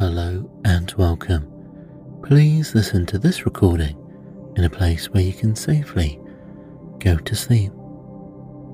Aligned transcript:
Hello 0.00 0.50
and 0.64 0.90
welcome. 0.92 1.46
Please 2.22 2.74
listen 2.74 3.04
to 3.04 3.18
this 3.18 3.44
recording 3.44 3.98
in 4.56 4.64
a 4.64 4.70
place 4.70 5.10
where 5.10 5.22
you 5.22 5.34
can 5.34 5.54
safely 5.54 6.18
go 7.00 7.18
to 7.18 7.36
sleep. 7.36 7.70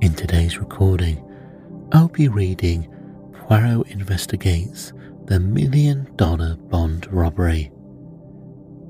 In 0.03 0.15
today's 0.15 0.59
recording, 0.59 1.21
I'll 1.91 2.07
be 2.07 2.29
reading 2.29 2.87
Poirot 3.33 3.89
Investigates 3.89 4.93
the 5.25 5.41
Million 5.41 6.09
Dollar 6.15 6.55
Bond 6.55 7.13
Robbery. 7.13 7.73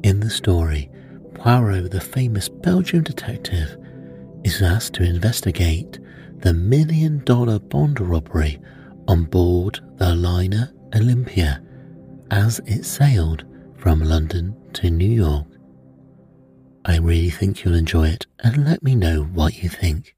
In 0.02 0.20
the 0.20 0.28
story, 0.28 0.90
Poirot, 1.32 1.90
the 1.90 2.02
famous 2.02 2.50
Belgian 2.50 3.02
detective, 3.02 3.78
is 4.44 4.60
asked 4.60 4.92
to 4.96 5.04
investigate 5.04 5.98
the 6.40 6.52
million 6.52 7.24
dollar 7.24 7.58
bond 7.58 7.98
robbery 7.98 8.60
on 9.08 9.24
board 9.24 9.80
the 9.96 10.14
liner 10.14 10.70
Olympia 10.94 11.62
as 12.30 12.60
it 12.66 12.84
sailed 12.84 13.44
from 13.76 14.00
London 14.00 14.56
to 14.74 14.90
New 14.90 15.10
York. 15.10 15.46
I 16.84 16.98
really 16.98 17.30
think 17.30 17.64
you'll 17.64 17.74
enjoy 17.74 18.08
it 18.08 18.26
and 18.40 18.64
let 18.64 18.82
me 18.82 18.94
know 18.94 19.22
what 19.22 19.62
you 19.62 19.68
think. 19.68 20.14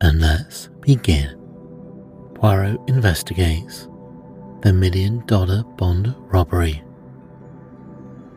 And 0.00 0.20
let's 0.20 0.68
begin. 0.80 1.36
Poirot 2.34 2.80
investigates 2.86 3.88
the 4.62 4.72
million 4.72 5.24
dollar 5.26 5.62
bond 5.76 6.14
robbery. 6.18 6.82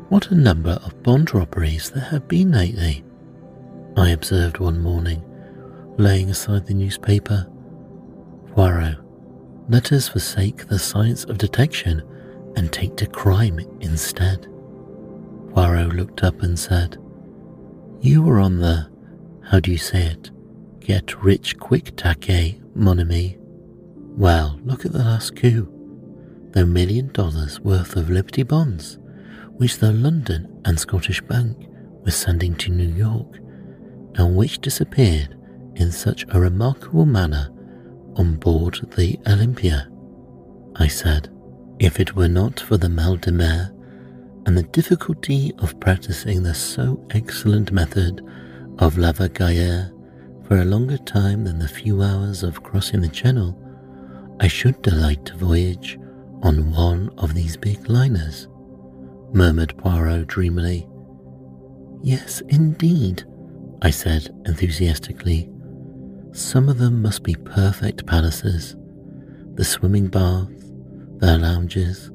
What 0.10 0.32
a 0.32 0.36
number 0.36 0.80
of 0.84 1.04
bond 1.04 1.34
robberies 1.34 1.90
there 1.92 2.04
have 2.04 2.28
been 2.28 2.52
lately. 2.52 3.04
I 3.98 4.10
observed 4.10 4.60
one 4.60 4.80
morning, 4.80 5.24
laying 5.98 6.30
aside 6.30 6.66
the 6.66 6.74
newspaper. 6.74 7.48
Poirot, 8.54 8.98
let 9.70 9.92
us 9.92 10.10
forsake 10.10 10.68
the 10.68 10.80
science 10.80 11.24
of 11.26 11.38
detection 11.38 12.02
and 12.56 12.72
take 12.72 12.96
to 12.98 13.08
crime 13.08 13.60
instead. 13.80 14.48
Poirot 15.54 15.94
looked 15.94 16.24
up 16.24 16.42
and 16.42 16.58
said, 16.58 16.98
You 18.00 18.22
were 18.22 18.40
on 18.40 18.60
the, 18.60 18.90
how 19.44 19.60
do 19.60 19.72
you 19.72 19.78
say 19.78 20.04
it, 20.04 20.32
get 20.80 21.22
rich 21.24 21.58
quick 21.58 21.96
taquet, 21.96 22.62
mon 22.76 23.00
ami. 23.00 23.38
Well, 24.18 24.60
look 24.64 24.86
at 24.86 24.92
the 24.92 25.00
last 25.00 25.36
coup. 25.36 25.68
The 26.52 26.66
million 26.66 27.12
dollars 27.14 27.60
worth 27.62 27.96
of 27.96 28.10
Liberty 28.10 28.44
bonds, 28.44 28.98
which 29.54 29.78
the 29.78 29.92
London 29.92 30.62
and 30.66 30.80
Scottish 30.80 31.22
Bank 31.22 31.68
were 32.04 32.12
sending 32.12 32.56
to 32.56 32.72
New 32.72 32.90
York 32.90 33.38
and 34.16 34.36
which 34.36 34.60
disappeared 34.60 35.38
in 35.76 35.92
such 35.92 36.26
a 36.30 36.40
remarkable 36.40 37.06
manner 37.06 37.50
on 38.16 38.36
board 38.36 38.80
the 38.96 39.18
Olympia. 39.28 39.90
I 40.76 40.88
said, 40.88 41.30
if 41.82 42.00
it 42.00 42.16
were 42.16 42.28
not 42.28 42.60
for 42.60 42.78
the 42.78 42.88
mal 42.88 43.16
de 43.16 43.32
mer 43.32 43.72
and 44.46 44.56
the 44.56 44.70
difficulty 44.72 45.52
of 45.58 45.80
practicing 45.80 46.44
the 46.44 46.54
so 46.54 47.04
excellent 47.10 47.72
method 47.72 48.22
of 48.78 48.98
Laverguier 48.98 49.92
for 50.48 50.58
a 50.58 50.66
longer 50.66 51.00
time 51.00 51.44
than 51.44 51.58
the 51.58 51.68
few 51.68 52.04
hours 52.04 52.44
of 52.44 52.62
crossing 52.62 53.02
the 53.02 53.08
Channel, 53.08 53.58
I 54.40 54.48
should 54.48 54.80
delight 54.84 55.26
to 55.26 55.38
voyage 55.38 55.98
on 56.44 56.72
one 56.72 57.10
of 57.18 57.34
these 57.34 57.58
big 57.58 57.90
liners, 57.90 58.48
murmured 59.34 59.76
Poirot 59.80 60.28
dreamily. 60.28 60.88
Yes, 62.04 62.42
indeed, 62.42 63.24
I 63.82 63.90
said 63.90 64.30
enthusiastically. 64.46 65.52
Some 66.32 66.70
of 66.70 66.78
them 66.78 67.02
must 67.02 67.24
be 67.24 67.34
perfect 67.34 68.06
palaces. 68.06 68.76
The 69.56 69.66
swimming 69.66 70.08
bath, 70.08 70.71
the 71.22 71.38
lounges, 71.38 72.12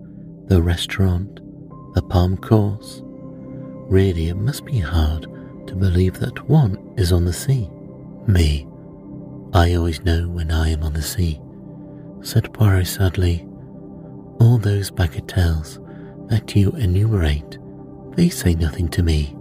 the 0.48 0.60
restaurant, 0.60 1.40
the 1.94 2.02
palm 2.02 2.36
course. 2.36 3.00
Really, 3.88 4.28
it 4.28 4.36
must 4.36 4.66
be 4.66 4.78
hard 4.78 5.22
to 5.66 5.74
believe 5.74 6.18
that 6.20 6.48
one 6.48 6.92
is 6.98 7.12
on 7.12 7.24
the 7.24 7.32
sea. 7.32 7.70
Me, 8.26 8.66
I 9.54 9.74
always 9.74 10.04
know 10.04 10.28
when 10.28 10.50
I 10.50 10.68
am 10.68 10.82
on 10.82 10.92
the 10.92 11.02
sea, 11.02 11.40
said 12.20 12.52
Poirot 12.52 12.86
sadly. 12.86 13.46
All 14.40 14.58
those 14.58 14.90
bagatelles 14.90 15.78
that 16.28 16.54
you 16.54 16.72
enumerate, 16.72 17.58
they 18.16 18.28
say 18.28 18.54
nothing 18.54 18.88
to 18.90 19.02
me. 19.02 19.34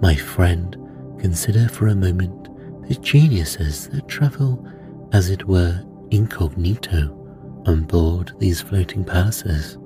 My 0.00 0.16
friend 0.16 0.76
Consider 1.22 1.68
for 1.68 1.86
a 1.86 1.94
moment 1.94 2.48
the 2.88 2.96
geniuses 2.96 3.86
that 3.90 4.08
travel, 4.08 4.68
as 5.12 5.30
it 5.30 5.46
were, 5.46 5.80
incognito 6.10 7.16
on 7.66 7.84
board 7.84 8.32
these 8.38 8.60
floating 8.60 9.04
palaces, 9.04 9.78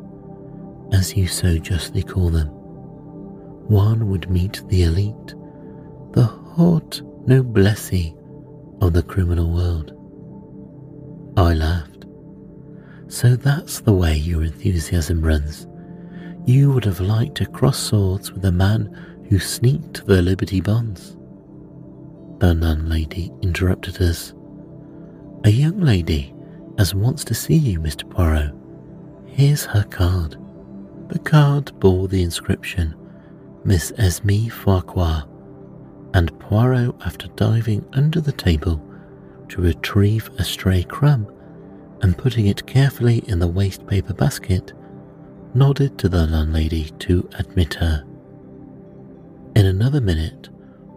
as 0.92 1.16
you 1.16 1.26
so 1.26 1.59
justly 1.59 2.03
call 2.03 2.31
them. 2.31 2.48
One 3.69 4.09
would 4.09 4.31
meet 4.31 4.62
the 4.69 4.84
elite, 4.84 5.34
the 6.12 6.25
haute 6.25 7.03
noblesse 7.26 8.14
of 8.81 8.92
the 8.92 9.03
criminal 9.03 9.53
world. 9.53 9.92
I 11.37 11.54
laughed. 11.54 12.06
So 13.09 13.37
that's 13.37 13.81
the 13.81 13.93
way 13.93 14.16
your 14.16 14.43
enthusiasm 14.43 15.22
runs. 15.22 15.66
You 16.44 16.72
would 16.72 16.84
have 16.84 17.00
liked 17.00 17.37
to 17.37 17.47
cross 17.47 17.78
swords 17.78 18.32
with 18.32 18.43
the 18.43 18.53
man 18.53 19.25
who 19.28 19.38
sneaked 19.38 20.06
the 20.06 20.22
Liberty 20.22 20.60
bonds. 20.60 21.16
The 22.38 22.54
nun 22.54 22.88
lady 22.88 23.32
interrupted 23.43 24.00
us. 24.00 24.32
A 25.44 25.50
young 25.50 25.81
lady 25.81 26.34
as 26.78 26.94
wants 26.94 27.25
to 27.25 27.34
see 27.34 27.56
you, 27.56 27.78
Mr. 27.81 28.09
Poirot. 28.09 28.53
Here's 29.26 29.64
her 29.64 29.84
card. 29.84 30.37
The 31.09 31.19
card 31.19 31.78
bore 31.78 32.09
the 32.09 32.22
inscription 32.22 32.94
Miss 33.64 33.92
Esme 33.98 34.48
Farquhar, 34.48 35.26
and 36.14 36.38
Poirot, 36.38 36.94
after 37.04 37.28
diving 37.28 37.84
under 37.92 38.20
the 38.20 38.32
table 38.32 38.82
to 39.48 39.62
retrieve 39.62 40.28
a 40.38 40.44
stray 40.44 40.82
crumb 40.84 41.26
and 42.03 42.19
putting 42.19 42.47
it 42.47 42.66
carefully 42.66 43.19
in 43.28 43.38
the 43.38 43.48
waste 43.48 43.87
paper 43.87 44.14
basket, 44.14 44.72
nodded 45.54 45.98
to 45.98 46.08
the 46.08 46.26
landlady 46.26 46.91
to 46.98 47.28
admit 47.38 47.75
her. 47.75 48.04
In 49.54 49.66
another 49.66 50.00
minute, 50.00 50.50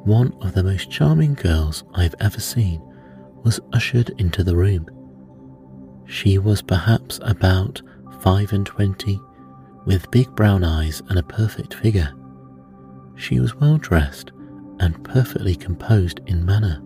one 0.04 0.34
of 0.42 0.54
the 0.54 0.64
most 0.64 0.92
charming 0.92 1.34
girls 1.34 1.84
I've 1.94 2.16
ever 2.20 2.40
seen 2.40 2.82
was 3.44 3.60
ushered 3.74 4.10
into 4.18 4.44
the 4.44 4.56
room. 4.56 4.90
She 6.10 6.40
was 6.40 6.64
perhaps 6.64 7.20
about 7.22 7.82
five 8.22 8.52
and 8.52 8.66
twenty, 8.66 9.22
with 9.86 10.10
big 10.10 10.36
brown 10.36 10.64
eyes 10.64 11.04
and 11.08 11.20
a 11.20 11.24
perfect 11.24 11.76
figure. 11.76 12.12
She 13.16 13.40
was 13.40 13.56
well 13.56 13.78
dressed 13.78 14.32
and 14.80 15.04
perfectly 15.04 15.56
composed 15.56 16.20
in 16.26 16.44
manner. 16.44 16.82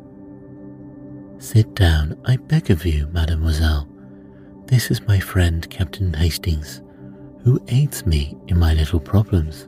Sit 1.37 1.73
down, 1.73 2.19
I 2.25 2.35
beg 2.35 2.69
of 2.69 2.85
you, 2.85 3.07
mademoiselle. 3.13 3.87
This 4.65 4.91
is 4.91 5.07
my 5.07 5.19
friend 5.19 5.69
Captain 5.69 6.13
Hastings, 6.13 6.81
who 7.43 7.63
aids 7.69 8.05
me 8.05 8.37
in 8.47 8.59
my 8.59 8.73
little 8.73 8.99
problems. 8.99 9.67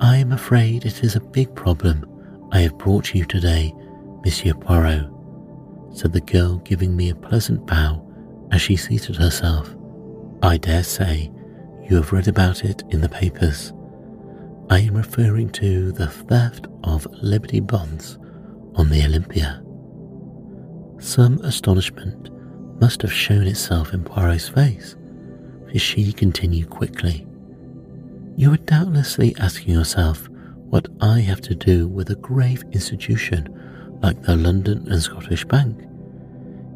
I 0.00 0.16
am 0.16 0.32
afraid 0.32 0.84
it 0.84 1.02
is 1.02 1.16
a 1.16 1.20
big 1.20 1.54
problem 1.54 2.04
I 2.52 2.60
have 2.60 2.76
brought 2.76 3.14
you 3.14 3.24
today, 3.24 3.72
Monsieur 4.24 4.54
Poirot, 4.54 5.08
said 5.92 6.12
the 6.12 6.20
girl, 6.20 6.56
giving 6.58 6.96
me 6.96 7.10
a 7.10 7.14
pleasant 7.14 7.66
bow 7.66 8.06
as 8.50 8.60
she 8.60 8.76
seated 8.76 9.16
herself. 9.16 9.74
I 10.42 10.56
dare 10.56 10.82
say 10.82 11.30
you 11.88 11.96
have 11.96 12.12
read 12.12 12.28
about 12.28 12.64
it 12.64 12.82
in 12.90 13.00
the 13.00 13.08
papers. 13.08 13.72
I 14.70 14.80
am 14.80 14.96
referring 14.96 15.50
to 15.50 15.92
the 15.92 16.08
theft 16.08 16.66
of 16.84 17.06
Liberty 17.22 17.60
bonds 17.60 18.18
on 18.74 18.88
the 18.88 19.04
Olympia. 19.04 19.62
Some 20.98 21.40
astonishment 21.40 22.30
must 22.80 23.02
have 23.02 23.12
shown 23.12 23.46
itself 23.46 23.92
in 23.92 24.04
Poirot's 24.04 24.48
face, 24.48 24.96
for 25.70 25.78
she 25.78 26.12
continued 26.12 26.70
quickly. 26.70 27.26
You 28.36 28.52
are 28.54 28.58
doubtlessly 28.58 29.36
asking 29.38 29.74
yourself 29.74 30.28
what 30.56 30.88
I 31.00 31.20
have 31.20 31.42
to 31.42 31.54
do 31.54 31.86
with 31.86 32.10
a 32.10 32.16
grave 32.16 32.64
institution 32.72 33.46
like 34.02 34.20
the 34.22 34.36
London 34.36 34.86
and 34.90 35.02
Scottish 35.02 35.44
Bank. 35.44 35.78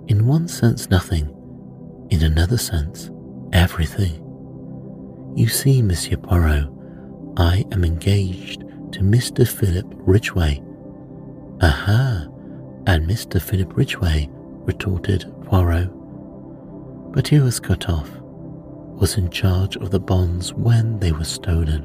In 0.09 0.27
one 0.27 0.49
sense, 0.49 0.89
nothing. 0.91 1.33
In 2.11 2.23
another 2.23 2.59
sense, 2.59 3.11
everything. 3.53 4.23
You 5.37 5.49
see, 5.49 5.83
Monsieur 5.83 6.17
Poirot, 6.17 6.69
I 7.37 7.65
am 7.73 7.85
engaged 7.85 8.61
to 8.93 9.01
Mr. 9.01 9.47
Philip 9.47 9.87
Ridgway. 9.91 10.63
Aha! 11.61 12.29
And 12.87 13.09
Mr. 13.09 13.43
Philip 13.43 13.77
Ridgway, 13.77 14.29
retorted 14.31 15.33
Poirot. 15.45 15.91
But 17.13 17.29
he 17.29 17.41
was 17.41 17.59
cut 17.61 17.89
off 17.89 18.11
was 18.97 19.19
in 19.19 19.29
charge 19.31 19.77
of 19.77 19.91
the 19.91 20.01
bonds 20.01 20.55
when 20.55 20.99
they 20.99 21.13
were 21.13 21.25
stolen. 21.25 21.85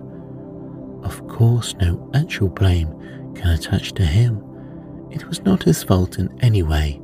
Of 1.03 1.27
course, 1.27 1.75
no 1.75 2.09
actual 2.13 2.47
blame 2.47 2.87
can 3.35 3.49
attach 3.49 3.91
to 3.93 4.05
him. 4.05 4.41
It 5.11 5.27
was 5.27 5.43
not 5.43 5.63
his 5.63 5.83
fault 5.83 6.17
in 6.17 6.29
any 6.41 6.63
way. 6.63 7.01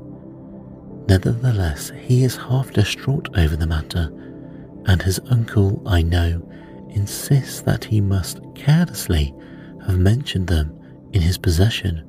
Nevertheless, 1.08 1.92
he 2.02 2.24
is 2.24 2.36
half 2.36 2.72
distraught 2.72 3.30
over 3.38 3.56
the 3.56 3.68
matter 3.68 4.12
and 4.88 5.02
his 5.02 5.20
uncle, 5.30 5.82
I 5.86 6.02
know, 6.02 6.42
insists 6.90 7.62
that 7.62 7.84
he 7.84 8.02
must 8.02 8.40
carelessly 8.56 9.34
have 9.86 10.00
mentioned 10.00 10.48
them 10.48 10.74
in 11.12 11.22
his 11.22 11.38
possession. 11.38 12.04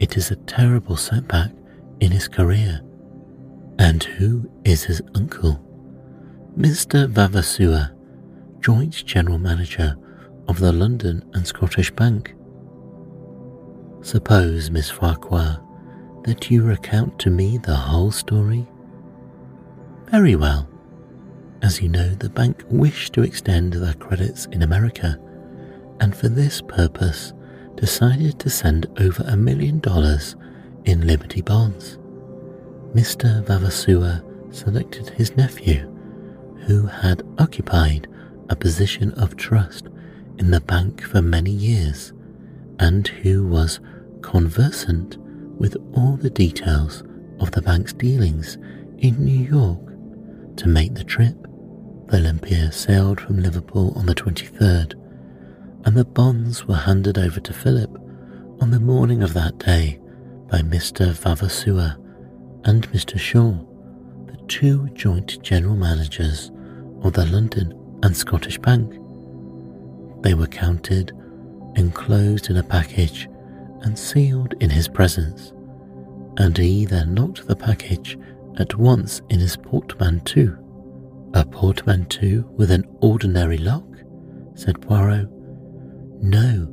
It 0.00 0.16
is 0.16 0.30
a 0.30 0.36
terrible 0.36 0.96
setback 0.96 1.52
in 2.00 2.10
his 2.10 2.26
career. 2.26 2.80
And 3.78 4.02
who 4.02 4.50
is 4.64 4.82
his 4.82 5.02
uncle? 5.14 5.62
Mr. 6.56 7.06
Vavasour, 7.06 7.90
Joint 8.60 9.04
General 9.04 9.38
Manager 9.38 9.96
of 10.48 10.58
the 10.58 10.72
London 10.72 11.22
and 11.34 11.46
Scottish 11.46 11.90
Bank. 11.90 12.34
Suppose, 14.02 14.70
Miss 14.70 14.90
Farquhar, 14.90 15.60
that 16.24 16.50
you 16.50 16.62
recount 16.62 17.18
to 17.20 17.30
me 17.30 17.58
the 17.58 17.76
whole 17.76 18.10
story? 18.10 18.66
Very 20.06 20.36
well. 20.36 20.68
As 21.62 21.82
you 21.82 21.88
know, 21.90 22.14
the 22.14 22.30
bank 22.30 22.64
wished 22.70 23.12
to 23.12 23.22
extend 23.22 23.74
their 23.74 23.92
credits 23.94 24.46
in 24.46 24.62
America, 24.62 25.18
and 26.00 26.16
for 26.16 26.28
this 26.28 26.62
purpose 26.62 27.34
decided 27.74 28.38
to 28.38 28.48
send 28.48 28.86
over 28.98 29.22
a 29.26 29.36
million 29.36 29.80
dollars 29.80 30.34
in 30.86 31.06
Liberty 31.06 31.42
bonds. 31.42 31.98
Mr. 32.94 33.44
Vavasour 33.44 34.24
selected 34.52 35.10
his 35.10 35.36
nephew, 35.36 35.86
who 36.66 36.86
had 36.86 37.22
occupied 37.38 38.08
a 38.48 38.56
position 38.56 39.12
of 39.12 39.36
trust 39.36 39.88
in 40.38 40.50
the 40.50 40.60
bank 40.62 41.02
for 41.02 41.20
many 41.20 41.50
years 41.50 42.14
and 42.80 43.08
who 43.08 43.46
was 43.46 43.78
conversant 44.22 45.18
with 45.58 45.76
all 45.92 46.16
the 46.16 46.30
details 46.30 47.02
of 47.38 47.50
the 47.52 47.60
bank's 47.60 47.92
dealings 47.92 48.56
in 48.98 49.22
New 49.22 49.44
York 49.46 50.56
to 50.56 50.66
make 50.66 50.94
the 50.94 51.04
trip. 51.04 51.36
The 52.08 52.16
Olympia 52.16 52.72
sailed 52.72 53.20
from 53.20 53.38
Liverpool 53.38 53.92
on 53.96 54.06
the 54.06 54.14
23rd, 54.14 54.94
and 55.84 55.94
the 55.94 56.06
bonds 56.06 56.66
were 56.66 56.74
handed 56.74 57.18
over 57.18 57.38
to 57.38 57.52
Philip 57.52 57.96
on 58.60 58.70
the 58.70 58.80
morning 58.80 59.22
of 59.22 59.34
that 59.34 59.58
day 59.58 60.00
by 60.48 60.60
Mr. 60.60 61.12
Vavasour 61.12 61.96
and 62.64 62.90
Mr. 62.92 63.18
Shaw, 63.18 63.52
the 64.26 64.38
two 64.48 64.88
joint 64.94 65.42
general 65.42 65.76
managers 65.76 66.50
of 67.02 67.12
the 67.12 67.26
London 67.26 67.74
and 68.02 68.16
Scottish 68.16 68.58
Bank. 68.58 68.94
They 70.22 70.34
were 70.34 70.46
counted, 70.46 71.12
enclosed 71.76 72.50
in 72.50 72.56
a 72.56 72.62
package, 72.62 73.28
and 73.82 73.98
sealed 73.98 74.54
in 74.60 74.70
his 74.70 74.88
presence, 74.88 75.52
and 76.36 76.56
he 76.56 76.84
then 76.84 77.14
locked 77.14 77.46
the 77.46 77.56
package 77.56 78.18
at 78.58 78.76
once 78.76 79.22
in 79.30 79.40
his 79.40 79.56
portmanteau. 79.56 80.56
A 81.34 81.44
portmanteau 81.44 82.44
with 82.56 82.70
an 82.70 82.84
ordinary 83.00 83.58
lock? 83.58 83.84
said 84.54 84.80
Poirot. 84.80 85.28
No, 86.22 86.68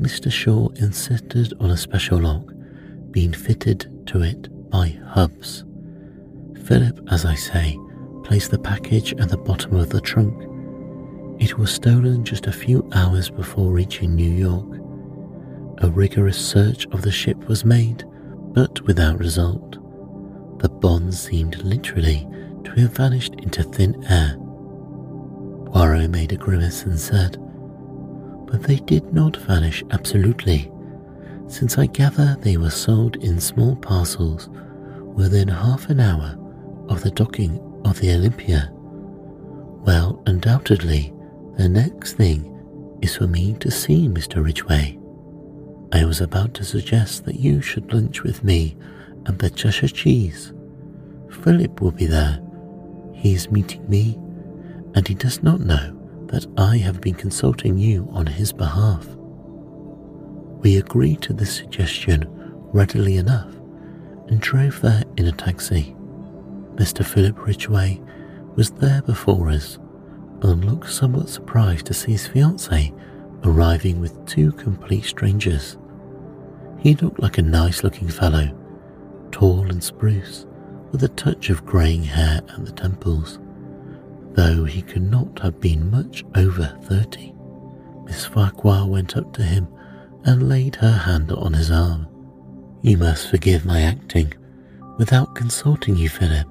Mr. 0.00 0.32
Shaw 0.32 0.68
insisted 0.76 1.52
on 1.60 1.70
a 1.70 1.76
special 1.76 2.18
lock 2.18 2.50
being 3.10 3.32
fitted 3.32 4.06
to 4.06 4.22
it 4.22 4.48
by 4.70 4.98
Hubbs. 5.06 5.64
Philip, 6.64 7.00
as 7.10 7.24
I 7.24 7.34
say, 7.34 7.78
placed 8.24 8.50
the 8.50 8.58
package 8.58 9.12
at 9.14 9.28
the 9.28 9.36
bottom 9.36 9.76
of 9.76 9.90
the 9.90 10.00
trunk. 10.00 10.42
It 11.40 11.56
was 11.56 11.72
stolen 11.72 12.22
just 12.22 12.46
a 12.46 12.52
few 12.52 12.86
hours 12.94 13.30
before 13.30 13.72
reaching 13.72 14.14
New 14.14 14.30
York. 14.30 14.76
A 15.78 15.88
rigorous 15.88 16.36
search 16.36 16.86
of 16.88 17.00
the 17.00 17.10
ship 17.10 17.48
was 17.48 17.64
made, 17.64 18.04
but 18.52 18.82
without 18.82 19.18
result. 19.18 19.78
The 20.58 20.68
bonds 20.68 21.18
seemed 21.18 21.56
literally 21.64 22.28
to 22.64 22.70
have 22.72 22.94
vanished 22.94 23.36
into 23.36 23.62
thin 23.62 24.04
air. 24.10 24.36
Poirot 25.72 26.10
made 26.10 26.32
a 26.32 26.36
grimace 26.36 26.82
and 26.82 27.00
said, 27.00 27.38
But 28.46 28.64
they 28.64 28.76
did 28.76 29.10
not 29.14 29.38
vanish 29.38 29.82
absolutely, 29.92 30.70
since 31.46 31.78
I 31.78 31.86
gather 31.86 32.36
they 32.42 32.58
were 32.58 32.68
sold 32.68 33.16
in 33.16 33.40
small 33.40 33.76
parcels 33.76 34.50
within 35.14 35.48
half 35.48 35.88
an 35.88 36.00
hour 36.00 36.36
of 36.90 37.02
the 37.02 37.10
docking 37.10 37.58
of 37.86 37.98
the 37.98 38.12
Olympia. 38.12 38.70
Well, 38.74 40.22
undoubtedly, 40.26 41.14
the 41.60 41.68
next 41.68 42.14
thing 42.14 42.98
is 43.02 43.16
for 43.16 43.26
me 43.26 43.52
to 43.60 43.70
see 43.70 44.08
Mr. 44.08 44.42
Ridgway. 44.42 44.98
I 45.92 46.06
was 46.06 46.22
about 46.22 46.54
to 46.54 46.64
suggest 46.64 47.26
that 47.26 47.38
you 47.38 47.60
should 47.60 47.92
lunch 47.92 48.22
with 48.22 48.42
me 48.42 48.78
at 49.26 49.38
the 49.38 49.50
Cheshire 49.50 49.88
Cheese. 49.88 50.54
Philip 51.42 51.82
will 51.82 51.90
be 51.90 52.06
there. 52.06 52.40
He 53.12 53.34
is 53.34 53.50
meeting 53.50 53.86
me, 53.90 54.14
and 54.94 55.06
he 55.06 55.14
does 55.14 55.42
not 55.42 55.60
know 55.60 55.94
that 56.28 56.46
I 56.56 56.78
have 56.78 57.02
been 57.02 57.14
consulting 57.14 57.76
you 57.76 58.08
on 58.10 58.24
his 58.24 58.54
behalf. 58.54 59.06
We 60.62 60.78
agreed 60.78 61.20
to 61.22 61.34
this 61.34 61.54
suggestion 61.54 62.24
readily 62.72 63.18
enough 63.18 63.52
and 64.28 64.40
drove 64.40 64.80
there 64.80 65.02
in 65.18 65.26
a 65.26 65.32
taxi. 65.32 65.94
Mr. 66.76 67.04
Philip 67.04 67.46
Ridgway 67.46 68.00
was 68.56 68.70
there 68.70 69.02
before 69.02 69.50
us 69.50 69.78
and 70.42 70.64
looked 70.64 70.90
somewhat 70.90 71.28
surprised 71.28 71.86
to 71.86 71.94
see 71.94 72.12
his 72.12 72.28
fiancée 72.28 72.96
arriving 73.44 74.00
with 74.00 74.26
two 74.26 74.52
complete 74.52 75.04
strangers. 75.04 75.76
He 76.78 76.94
looked 76.94 77.20
like 77.20 77.38
a 77.38 77.42
nice 77.42 77.82
looking 77.82 78.08
fellow, 78.08 78.56
tall 79.32 79.70
and 79.70 79.82
spruce, 79.82 80.46
with 80.92 81.02
a 81.04 81.08
touch 81.08 81.50
of 81.50 81.64
greying 81.64 82.02
hair 82.02 82.40
at 82.48 82.64
the 82.64 82.72
temples, 82.72 83.38
though 84.32 84.64
he 84.64 84.82
could 84.82 85.02
not 85.02 85.38
have 85.40 85.60
been 85.60 85.90
much 85.90 86.24
over 86.34 86.76
thirty. 86.82 87.32
Miss 88.04 88.24
Farquhar 88.24 88.86
went 88.86 89.16
up 89.16 89.32
to 89.34 89.42
him 89.42 89.68
and 90.24 90.48
laid 90.48 90.74
her 90.76 90.92
hand 90.92 91.32
on 91.32 91.52
his 91.52 91.70
arm. 91.70 92.06
You 92.82 92.96
must 92.96 93.30
forgive 93.30 93.64
my 93.64 93.82
acting 93.82 94.32
without 94.98 95.34
consulting 95.34 95.96
you, 95.96 96.08
Philip, 96.08 96.46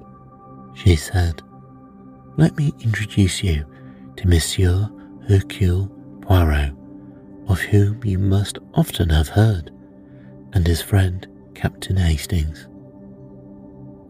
she 0.74 0.96
said. 0.96 1.42
Let 2.36 2.56
me 2.56 2.72
introduce 2.80 3.44
you 3.44 3.66
to 4.20 4.28
Monsieur 4.28 4.86
Hercule 5.28 5.86
Poirot, 6.20 6.74
of 7.48 7.58
whom 7.58 8.04
you 8.04 8.18
must 8.18 8.58
often 8.74 9.08
have 9.08 9.28
heard, 9.28 9.70
and 10.52 10.66
his 10.66 10.82
friend 10.82 11.26
Captain 11.54 11.96
Hastings. 11.96 12.68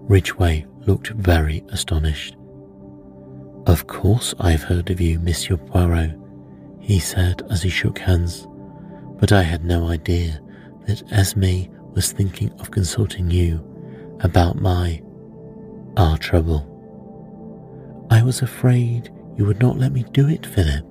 Ridgway 0.09 0.67
looked 0.85 1.11
very 1.11 1.63
astonished. 1.69 2.37
Of 3.67 3.87
course 3.87 4.35
I've 4.41 4.65
heard 4.65 4.91
of 4.91 5.01
you, 5.01 5.21
Monsieur 5.21 5.57
Poirot, 5.57 6.19
he 6.81 6.99
said 6.99 7.43
as 7.49 7.63
he 7.63 7.71
shook 7.71 8.01
hands, 8.01 8.49
but 9.21 9.31
I 9.31 9.43
had 9.43 9.65
no 9.65 9.87
idea 9.87 10.41
that 10.89 11.05
Esme 11.13 11.71
was 11.95 12.11
thinking 12.11 12.51
of 12.59 12.73
consulting 12.73 13.31
you 13.31 13.65
about 14.25 14.61
my 14.61 15.01
our 15.97 16.19
trouble. 16.19 16.67
I 18.11 18.25
was 18.25 18.43
afraid 18.43 19.13
you 19.37 19.45
would 19.45 19.61
not 19.61 19.79
let 19.79 19.93
me 19.93 20.05
do 20.13 20.29
it, 20.29 20.47
Philip, 20.47 20.85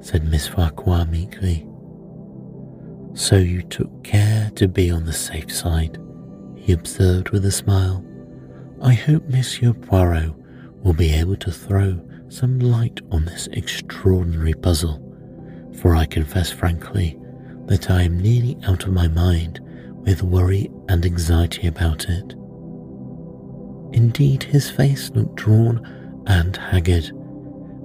said 0.00 0.24
Miss 0.24 0.48
Farquhar 0.48 1.06
meekly. 1.06 1.66
So 3.14 3.36
you 3.36 3.62
took 3.62 4.04
care 4.04 4.50
to 4.56 4.68
be 4.68 4.90
on 4.90 5.04
the 5.04 5.12
safe 5.12 5.52
side, 5.52 5.98
he 6.56 6.72
observed 6.72 7.30
with 7.30 7.44
a 7.46 7.52
smile. 7.52 8.04
I 8.82 8.92
hope 8.92 9.28
Monsieur 9.28 9.72
Poirot 9.72 10.34
will 10.82 10.92
be 10.92 11.12
able 11.14 11.36
to 11.36 11.50
throw 11.50 12.00
some 12.28 12.58
light 12.58 13.00
on 13.10 13.24
this 13.24 13.48
extraordinary 13.52 14.54
puzzle, 14.54 15.00
for 15.80 15.94
I 15.94 16.04
confess 16.06 16.50
frankly 16.50 17.18
that 17.66 17.90
I 17.90 18.02
am 18.02 18.20
nearly 18.20 18.58
out 18.66 18.84
of 18.84 18.92
my 18.92 19.08
mind 19.08 19.60
with 20.04 20.22
worry 20.22 20.70
and 20.88 21.04
anxiety 21.04 21.66
about 21.66 22.08
it. 22.08 22.34
Indeed, 23.92 24.42
his 24.42 24.70
face 24.70 25.10
looked 25.10 25.36
drawn 25.36 26.24
and 26.26 26.56
haggard, 26.56 27.10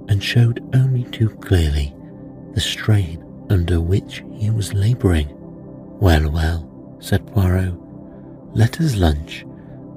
and 0.08 0.22
showed 0.22 0.68
only 0.74 1.04
too 1.04 1.30
clearly 1.36 1.94
the 2.54 2.60
strain 2.60 3.24
under 3.50 3.80
which 3.80 4.22
he 4.34 4.50
was 4.50 4.74
labouring. 4.74 5.28
Well, 6.00 6.30
well, 6.30 6.96
said 7.00 7.26
Poirot, 7.26 7.74
let 8.54 8.80
us 8.80 8.96
lunch, 8.96 9.44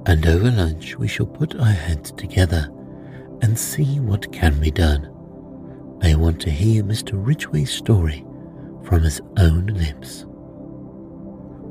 and 0.06 0.26
over 0.26 0.50
lunch 0.50 0.96
we 0.96 1.08
shall 1.08 1.26
put 1.26 1.54
our 1.56 1.66
heads 1.66 2.12
together 2.12 2.70
and 3.42 3.58
see 3.58 4.00
what 4.00 4.32
can 4.32 4.58
be 4.60 4.70
done. 4.70 5.12
I 6.02 6.14
want 6.14 6.40
to 6.42 6.50
hear 6.50 6.82
Mr. 6.82 7.12
Ridgway's 7.14 7.72
story 7.72 8.24
from 8.84 9.02
his 9.02 9.20
own 9.38 9.66
lips. 9.66 10.24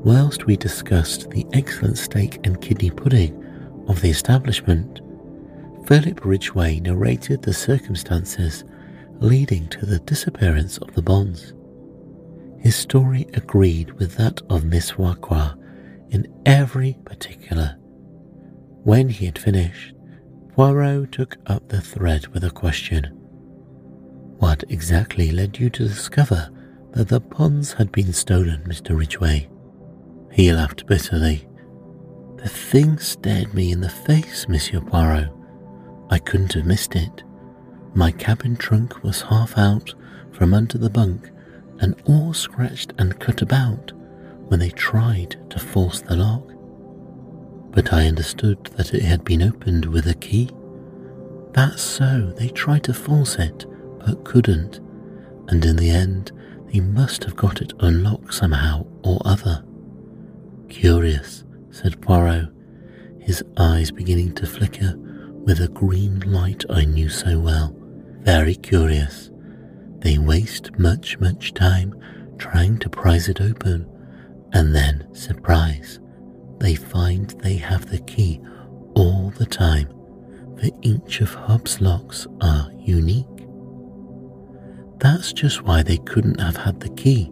Whilst 0.04 0.46
we 0.46 0.58
discussed 0.58 1.30
the 1.32 1.46
excellent 1.54 1.98
steak 1.98 2.39
and 2.44 2.62
kidney 2.62 2.92
pudding 2.92 3.42
of 3.88 4.01
the 4.01 4.10
establishment, 4.10 5.01
Philip 5.86 6.25
Ridgway 6.25 6.80
narrated 6.80 7.44
the 7.44 7.54
circumstances 7.54 8.63
leading 9.20 9.68
to 9.68 9.86
the 9.86 10.00
disappearance 10.00 10.80
of 10.80 10.96
the 10.96 11.01
bonds. 11.01 11.54
His 12.60 12.75
story 12.75 13.27
agreed 13.34 13.92
with 13.92 14.15
that 14.15 14.42
of 14.50 14.65
Miss 14.65 14.92
Farquhar 14.92 15.56
in 16.10 16.27
every 16.44 16.98
particular. 17.06 17.75
When 18.84 19.10
he 19.10 19.27
had 19.27 19.38
finished, 19.38 19.94
Poirot 20.56 21.12
took 21.12 21.38
up 21.46 21.68
the 21.68 21.82
thread 21.82 22.27
with 22.30 22.44
a 22.44 22.50
question. 22.50 23.06
What 24.39 24.63
exactly 24.70 25.32
led 25.32 25.60
you 25.60 25.70
to 25.70 25.88
discover 25.88 26.50
that 26.94 27.10
the 27.10 27.20
bonds 27.20 27.74
had 27.74 27.92
been 27.92 28.12
stolen, 28.12 28.63
Mr. 28.63 28.98
Ridgway? 28.98 29.50
He 30.32 30.51
laughed 30.51 30.88
bitterly. 30.88 31.48
The 32.38 32.50
thing 32.50 32.98
stared 32.98 33.54
me 33.54 33.72
in 33.72 33.82
the 33.82 33.89
face, 33.89 34.48
Monsieur 34.50 34.82
Poirot. 34.82 35.35
I 36.09 36.19
couldn't 36.19 36.53
have 36.53 36.65
missed 36.65 36.95
it. 36.95 37.24
My 37.93 38.12
cabin 38.12 38.55
trunk 38.55 39.03
was 39.03 39.21
half 39.21 39.57
out 39.57 39.93
from 40.31 40.53
under 40.53 40.77
the 40.77 40.89
bunk 40.89 41.29
and 41.79 41.95
all 42.05 42.33
scratched 42.33 42.93
and 42.97 43.19
cut 43.19 43.41
about 43.41 43.91
when 44.47 44.59
they 44.59 44.69
tried 44.69 45.35
to 45.50 45.59
force 45.59 46.01
the 46.01 46.15
lock. 46.15 46.51
But 47.71 47.91
I 47.91 48.07
understood 48.07 48.65
that 48.77 48.93
it 48.93 49.01
had 49.01 49.24
been 49.24 49.41
opened 49.41 49.85
with 49.85 50.07
a 50.07 50.13
key. 50.13 50.50
That's 51.53 51.81
so, 51.81 52.33
they 52.38 52.50
tried 52.50 52.83
to 52.83 52.93
force 52.93 53.35
it, 53.35 53.65
but 54.05 54.24
couldn't, 54.24 54.79
and 55.47 55.63
in 55.65 55.77
the 55.77 55.89
end, 55.89 56.31
they 56.71 56.79
must 56.79 57.24
have 57.24 57.35
got 57.35 57.62
it 57.62 57.74
unlocked 57.79 58.33
somehow 58.33 58.85
or 59.03 59.21
other. 59.25 59.63
Curious, 60.69 61.43
said 61.71 62.01
Poirot, 62.01 62.50
his 63.19 63.43
eyes 63.57 63.91
beginning 63.91 64.33
to 64.35 64.45
flicker 64.45 64.95
with 65.45 65.61
a 65.61 65.67
green 65.69 66.19
light 66.21 66.65
I 66.69 66.85
knew 66.85 67.07
so 67.07 67.39
well. 67.39 67.75
Very 68.21 68.55
curious. 68.55 69.29
They 69.99 70.17
waste 70.17 70.77
much, 70.77 71.19
much 71.19 71.53
time 71.53 71.93
trying 72.37 72.77
to 72.79 72.89
prise 72.89 73.29
it 73.29 73.39
open, 73.41 73.87
and 74.51 74.75
then, 74.75 75.07
surprise, 75.13 75.99
they 76.59 76.75
find 76.75 77.29
they 77.41 77.55
have 77.55 77.89
the 77.89 77.99
key 77.99 78.41
all 78.95 79.31
the 79.37 79.45
time, 79.45 79.87
for 80.59 80.69
each 80.81 81.21
of 81.21 81.33
Hubbs' 81.33 81.79
locks 81.79 82.27
are 82.41 82.71
unique. 82.79 83.25
That's 84.97 85.33
just 85.33 85.61
why 85.63 85.83
they 85.83 85.97
couldn't 85.97 86.39
have 86.39 86.57
had 86.57 86.79
the 86.79 86.89
key. 86.89 87.31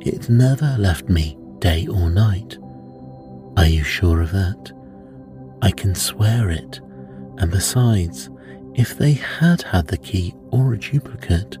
It 0.00 0.28
never 0.28 0.76
left 0.78 1.08
me 1.08 1.36
day 1.58 1.86
or 1.86 2.08
night. 2.08 2.58
Are 3.56 3.66
you 3.66 3.82
sure 3.82 4.20
of 4.20 4.30
that? 4.32 4.72
I 5.62 5.72
can 5.72 5.94
swear 5.94 6.50
it. 6.50 6.80
And 7.38 7.50
besides, 7.50 8.30
if 8.74 8.98
they 8.98 9.12
had 9.12 9.62
had 9.62 9.86
the 9.86 9.96
key 9.96 10.34
or 10.50 10.74
a 10.74 10.78
duplicate, 10.78 11.56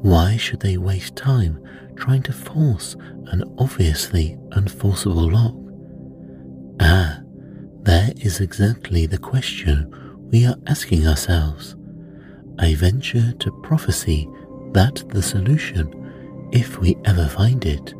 why 0.00 0.36
should 0.36 0.60
they 0.60 0.76
waste 0.76 1.16
time 1.16 1.62
trying 1.96 2.22
to 2.22 2.32
force 2.32 2.96
an 3.26 3.42
obviously 3.58 4.38
unforceable 4.52 5.30
lock? 5.30 5.54
Ah, 6.80 7.20
there 7.82 8.12
is 8.16 8.40
exactly 8.40 9.06
the 9.06 9.18
question 9.18 9.92
we 10.30 10.46
are 10.46 10.56
asking 10.68 11.06
ourselves. 11.06 11.74
I 12.60 12.74
venture 12.74 13.32
to 13.32 13.60
prophesy 13.62 14.28
that 14.72 15.02
the 15.08 15.22
solution, 15.22 16.48
if 16.52 16.78
we 16.78 16.96
ever 17.04 17.26
find 17.26 17.64
it, 17.64 17.94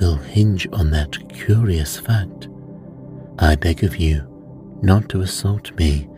will 0.00 0.16
hinge 0.16 0.66
on 0.72 0.90
that 0.90 1.28
curious 1.28 1.98
fact. 1.98 2.48
I 3.38 3.54
beg 3.54 3.84
of 3.84 3.96
you 3.96 4.24
not 4.82 5.08
to 5.10 5.20
assault 5.20 5.72
me 5.76 6.08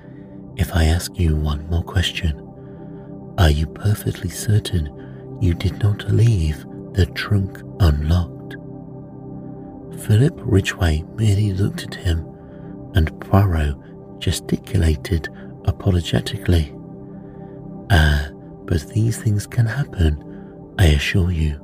if 0.61 0.75
I 0.77 0.85
ask 0.85 1.19
you 1.19 1.35
one 1.37 1.69
more 1.69 1.83
question. 1.83 2.47
Are 3.39 3.51
you 3.51 3.67
perfectly 3.67 4.31
certain 4.31 5.01
you 5.41 5.55
did 5.55 5.83
not 5.83 6.11
leave 6.11 6.67
the 6.93 7.07
trunk 7.07 7.59
unlocked. 7.81 8.57
Philip 10.05 10.35
Ridgway 10.37 11.03
merely 11.17 11.53
looked 11.53 11.83
at 11.85 11.95
him, 11.95 12.27
and 12.95 13.19
Poirot 13.21 13.75
gesticulated 14.19 15.29
apologetically. 15.65 16.75
Ah, 17.91 18.29
but 18.67 18.87
these 18.89 19.17
things 19.17 19.47
can 19.47 19.67
happen, 19.67 20.23
I 20.79 20.87
assure 20.89 21.31
you. 21.31 21.59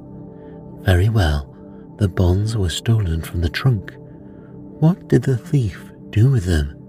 Very 0.82 1.08
well, 1.08 1.54
the 1.98 2.08
bonds 2.08 2.56
were 2.56 2.70
stolen 2.70 3.20
from 3.20 3.40
the 3.42 3.48
trunk. 3.48 3.94
What 4.80 5.08
did 5.08 5.22
the 5.22 5.36
thief 5.36 5.92
do 6.10 6.30
with 6.30 6.44
them? 6.44 6.85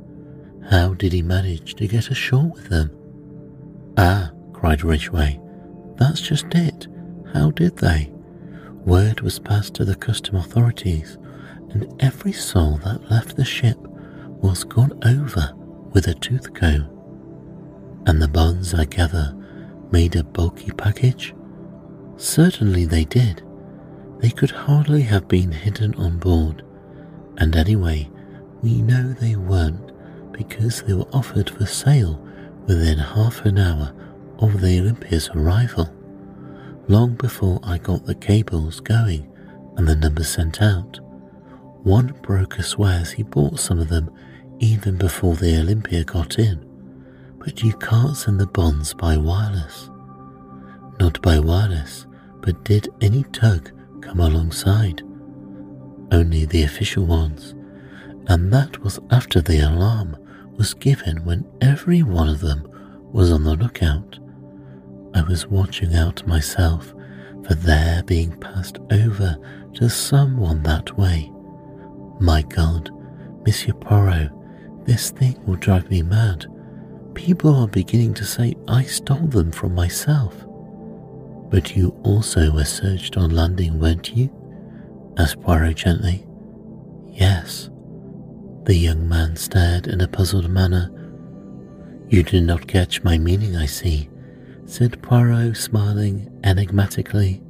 How 0.69 0.93
did 0.93 1.13
he 1.13 1.21
manage 1.21 1.75
to 1.75 1.88
get 1.88 2.12
ashore 2.12 2.50
with 2.50 2.67
them? 2.67 2.91
Ah, 3.97 4.31
cried 4.51 4.83
Ridgway, 4.83 5.39
that's 5.95 6.21
just 6.21 6.53
it. 6.53 6.88
How 7.33 7.51
did 7.51 7.77
they? 7.77 8.12
Word 8.86 9.21
was 9.21 9.39
passed 9.39 9.74
to 9.75 9.86
the 9.86 9.95
custom 9.95 10.36
authorities, 10.36 11.17
and 11.71 11.93
every 12.01 12.33
soul 12.33 12.77
that 12.83 13.09
left 13.09 13.36
the 13.36 13.45
ship 13.45 13.77
was 13.79 14.63
gone 14.63 14.97
over 15.05 15.53
with 15.93 16.07
a 16.07 16.13
tooth 16.13 16.53
comb. 16.53 16.89
And 18.05 18.21
the 18.21 18.27
bonds, 18.27 18.74
I 18.74 18.86
gather, 18.86 19.36
made 19.91 20.15
a 20.15 20.24
bulky 20.24 20.71
package? 20.71 21.33
Certainly 22.17 22.86
they 22.86 23.05
did. 23.05 23.43
They 24.19 24.29
could 24.29 24.51
hardly 24.51 25.01
have 25.03 25.27
been 25.27 25.51
hidden 25.51 25.95
on 25.95 26.17
board, 26.17 26.63
and 27.38 27.55
anyway, 27.55 28.09
we 28.62 28.81
know 28.81 29.13
they 29.13 29.36
weren't 29.36 29.91
because 30.38 30.84
they 30.84 30.94
were 30.94 31.10
offered 31.12 31.50
for 31.50 31.65
sale 31.65 32.22
within 32.67 33.00
half 33.00 33.44
an 33.46 33.58
hour 33.58 33.94
of 34.39 34.62
the 34.62 34.79
Olympia's 34.79 35.29
arrival, 35.34 35.89
long 36.88 37.15
before 37.15 37.60
I 37.63 37.79
got 37.79 38.06
the 38.06 38.15
cables 38.15 38.79
going 38.79 39.27
and 39.75 39.88
the 39.88 39.96
numbers 39.96 40.29
sent 40.29 40.62
out. 40.62 41.00
One 41.84 42.13
broker 42.22 42.62
swears 42.62 43.12
he 43.12 43.24
bought 43.24 43.60
some 43.60 43.79
of 43.79 43.89
them 43.89 44.12
even 44.60 44.98
before 44.98 45.36
the 45.36 45.58
Olympia 45.60 46.03
got 46.03 46.38
in, 46.38 46.63
but 47.39 47.63
you 47.63 47.74
can't 47.74 48.15
send 48.15 48.39
the 48.39 48.48
bonds 48.48 48.94
by 48.94 49.17
wireless. 49.17 49.89
Not 51.00 51.22
by 51.22 51.39
wireless, 51.39 52.06
but 52.41 52.63
did 52.63 52.89
any 53.01 53.24
tug 53.32 53.72
come 54.01 54.20
alongside? 54.20 55.01
Only 56.12 56.46
the 56.46 56.63
official 56.63 57.06
ones, 57.06 57.56
and 58.27 58.51
that 58.51 58.84
was 58.84 59.00
after 59.12 59.41
the 59.41 59.60
alarm 59.60 60.17
was 60.57 60.73
given 60.73 61.23
when 61.23 61.45
every 61.61 62.03
one 62.03 62.27
of 62.27 62.41
them 62.41 62.67
was 63.13 63.31
on 63.31 63.43
the 63.43 63.55
lookout. 63.55 64.19
I 65.13 65.21
was 65.21 65.47
watching 65.47 65.95
out 65.95 66.25
myself 66.27 66.93
for 67.47 67.53
their 67.53 68.03
being 68.03 68.37
passed 68.39 68.79
over 68.91 69.37
to 69.75 69.89
someone 69.89 70.63
that 70.63 70.97
way. 70.97 71.31
My 72.19 72.41
God, 72.41 72.89
Monsieur 73.45 73.73
Poirot, 73.73 74.31
this 74.85 75.11
thing 75.11 75.39
will 75.45 75.55
drive 75.55 75.89
me 75.89 76.01
mad. 76.01 76.45
People 77.13 77.55
are 77.55 77.67
beginning 77.67 78.13
to 78.15 78.25
say 78.25 78.55
I 78.67 78.83
stole 78.83 79.27
them 79.27 79.51
from 79.51 79.75
myself. 79.75 80.33
But 81.49 81.75
you 81.75 81.89
also 82.03 82.51
were 82.51 82.65
searched 82.65 83.17
on 83.17 83.29
landing, 83.29 83.79
weren't 83.79 84.15
you? 84.15 84.29
asked 85.17 85.41
Poirot 85.41 85.77
gently. 85.77 86.25
Yes. 87.07 87.69
The 88.67 88.75
young 88.75 89.07
man 89.07 89.38
stared 89.38 89.88
in 89.88 90.01
a 90.01 90.09
puzzled 90.09 90.50
manner. 90.50 90.91
You 92.09 92.21
did 92.21 92.43
not 92.43 92.67
catch 92.67 93.01
my 93.01 93.17
meaning, 93.17 93.55
I 93.55 93.65
see, 93.65 94.09
said 94.65 95.01
Poirot, 95.01 95.55
smiling 95.55 96.29
enigmatically. 96.43 97.41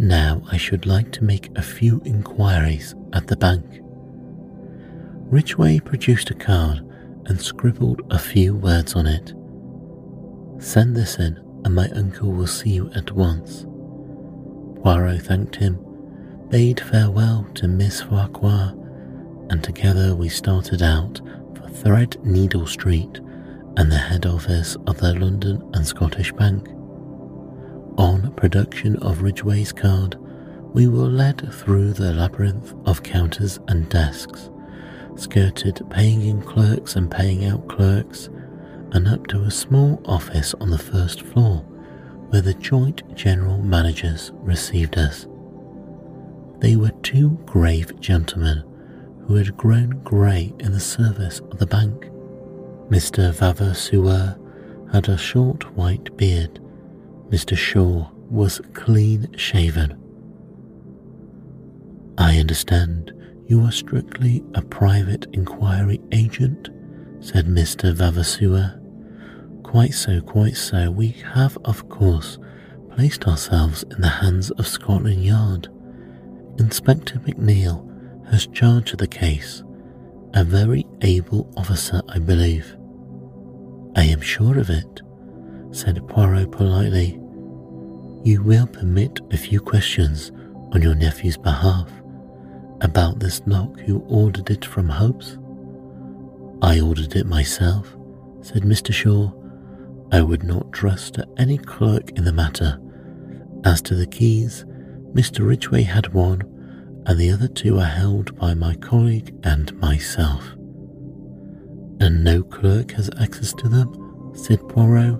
Now 0.00 0.42
I 0.50 0.56
should 0.56 0.84
like 0.84 1.12
to 1.12 1.22
make 1.22 1.56
a 1.56 1.62
few 1.62 2.02
inquiries 2.04 2.96
at 3.12 3.28
the 3.28 3.36
bank. 3.36 3.64
Ridgway 5.30 5.78
produced 5.78 6.30
a 6.30 6.34
card 6.34 6.80
and 7.26 7.40
scribbled 7.40 8.02
a 8.10 8.18
few 8.18 8.56
words 8.56 8.94
on 8.96 9.06
it. 9.06 9.32
Send 10.60 10.96
this 10.96 11.20
in, 11.20 11.36
and 11.64 11.72
my 11.72 11.88
uncle 11.90 12.32
will 12.32 12.48
see 12.48 12.70
you 12.70 12.90
at 12.96 13.12
once. 13.12 13.64
Poirot 14.82 15.22
thanked 15.22 15.54
him, 15.54 15.78
bade 16.48 16.80
farewell 16.80 17.46
to 17.54 17.68
Miss 17.68 18.02
Farquhar, 18.02 18.74
and 19.50 19.62
together 19.62 20.14
we 20.14 20.28
started 20.28 20.82
out 20.82 21.20
for 21.54 21.68
Threadneedle 21.68 22.68
Street 22.68 23.20
and 23.76 23.90
the 23.90 23.98
head 23.98 24.26
office 24.26 24.76
of 24.86 24.98
the 24.98 25.14
London 25.14 25.62
and 25.74 25.86
Scottish 25.86 26.32
Bank. 26.32 26.68
On 27.98 28.32
production 28.36 28.96
of 28.96 29.22
Ridgway's 29.22 29.72
card, 29.72 30.16
we 30.72 30.86
were 30.86 31.06
led 31.06 31.52
through 31.52 31.92
the 31.92 32.12
labyrinth 32.12 32.74
of 32.84 33.02
counters 33.02 33.58
and 33.68 33.88
desks, 33.88 34.50
skirted 35.14 35.82
paying 35.90 36.22
in 36.22 36.42
clerks 36.42 36.96
and 36.96 37.10
paying 37.10 37.46
out 37.46 37.68
clerks, 37.68 38.28
and 38.92 39.08
up 39.08 39.26
to 39.28 39.42
a 39.42 39.50
small 39.50 40.02
office 40.04 40.54
on 40.60 40.70
the 40.70 40.78
first 40.78 41.22
floor 41.22 41.58
where 42.30 42.42
the 42.42 42.54
joint 42.54 43.02
general 43.14 43.58
managers 43.58 44.32
received 44.34 44.98
us. 44.98 45.26
They 46.58 46.76
were 46.76 46.92
two 47.02 47.30
grave 47.46 47.98
gentlemen 48.00 48.64
who 49.26 49.34
had 49.34 49.56
grown 49.56 49.90
grey 50.04 50.54
in 50.60 50.72
the 50.72 50.80
service 50.80 51.40
of 51.50 51.58
the 51.58 51.66
bank. 51.66 52.06
Mr. 52.88 53.32
Vavasour 53.32 54.38
had 54.92 55.08
a 55.08 55.18
short 55.18 55.76
white 55.76 56.16
beard. 56.16 56.60
Mr. 57.30 57.56
Shaw 57.56 58.08
was 58.30 58.60
clean 58.72 59.28
shaven. 59.36 60.00
I 62.18 62.38
understand 62.38 63.12
you 63.46 63.62
are 63.62 63.72
strictly 63.72 64.44
a 64.54 64.62
private 64.62 65.26
inquiry 65.32 66.00
agent, 66.12 66.68
said 67.20 67.46
Mr. 67.46 67.92
Vavasour. 67.94 68.80
Quite 69.64 69.94
so, 69.94 70.20
quite 70.20 70.56
so. 70.56 70.90
We 70.90 71.08
have, 71.34 71.58
of 71.64 71.88
course, 71.88 72.38
placed 72.94 73.26
ourselves 73.26 73.82
in 73.90 74.00
the 74.00 74.08
hands 74.08 74.50
of 74.52 74.66
Scotland 74.66 75.24
Yard. 75.24 75.68
Inspector 76.58 77.18
McNeil 77.20 77.86
has 78.30 78.46
charge 78.48 78.92
of 78.92 78.98
the 78.98 79.06
case, 79.06 79.62
a 80.34 80.44
very 80.44 80.86
able 81.02 81.52
officer, 81.56 82.00
I 82.08 82.18
believe. 82.18 82.76
I 83.96 84.04
am 84.04 84.20
sure 84.20 84.58
of 84.58 84.70
it, 84.70 85.02
said 85.70 86.06
Poirot 86.08 86.52
politely. 86.52 87.20
You 88.24 88.42
will 88.42 88.66
permit 88.66 89.20
a 89.30 89.36
few 89.36 89.60
questions 89.60 90.32
on 90.72 90.82
your 90.82 90.94
nephew's 90.94 91.36
behalf 91.36 91.90
about 92.80 93.20
this 93.20 93.40
lock 93.46 93.78
who 93.80 94.00
ordered 94.08 94.50
it 94.50 94.64
from 94.64 94.88
Hope's? 94.88 95.38
I 96.62 96.80
ordered 96.80 97.14
it 97.16 97.26
myself, 97.26 97.96
said 98.42 98.62
Mr. 98.62 98.92
Shaw. 98.92 99.30
I 100.12 100.22
would 100.22 100.42
not 100.42 100.72
trust 100.72 101.14
to 101.14 101.26
any 101.38 101.58
clerk 101.58 102.10
in 102.18 102.24
the 102.24 102.32
matter. 102.32 102.80
As 103.64 103.80
to 103.82 103.94
the 103.94 104.06
keys, 104.06 104.64
Mr. 105.12 105.46
Ridgway 105.46 105.82
had 105.82 106.12
one, 106.12 106.42
and 107.06 107.18
the 107.18 107.30
other 107.30 107.48
two 107.48 107.78
are 107.78 107.84
held 107.84 108.36
by 108.36 108.52
my 108.52 108.74
colleague 108.74 109.34
and 109.44 109.72
myself. 109.78 110.52
And 112.00 112.22
no 112.24 112.42
clerk 112.42 112.90
has 112.92 113.08
access 113.20 113.52
to 113.54 113.68
them? 113.68 114.32
said 114.34 114.68
Poirot. 114.68 115.18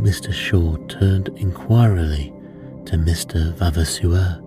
Mr. 0.00 0.32
Shaw 0.32 0.76
turned 0.88 1.28
inquiringly 1.36 2.32
to 2.86 2.96
Mr. 2.96 3.54
Vavasour. 3.54 4.40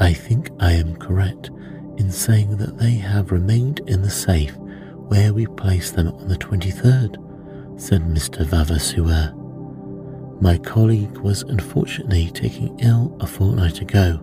I 0.00 0.14
think 0.14 0.50
I 0.58 0.72
am 0.72 0.96
correct 0.96 1.50
in 1.98 2.10
saying 2.10 2.56
that 2.56 2.78
they 2.78 2.92
have 2.92 3.30
remained 3.30 3.80
in 3.86 4.00
the 4.00 4.10
safe 4.10 4.56
where 4.56 5.34
we 5.34 5.46
placed 5.46 5.94
them 5.94 6.08
on 6.08 6.28
the 6.28 6.36
23rd, 6.36 7.80
said 7.80 8.02
Mr. 8.02 8.44
Vavasour. 8.46 9.34
My 10.40 10.56
colleague 10.58 11.18
was 11.18 11.42
unfortunately 11.42 12.30
taken 12.30 12.78
ill 12.78 13.16
a 13.20 13.26
fortnight 13.26 13.80
ago, 13.80 14.20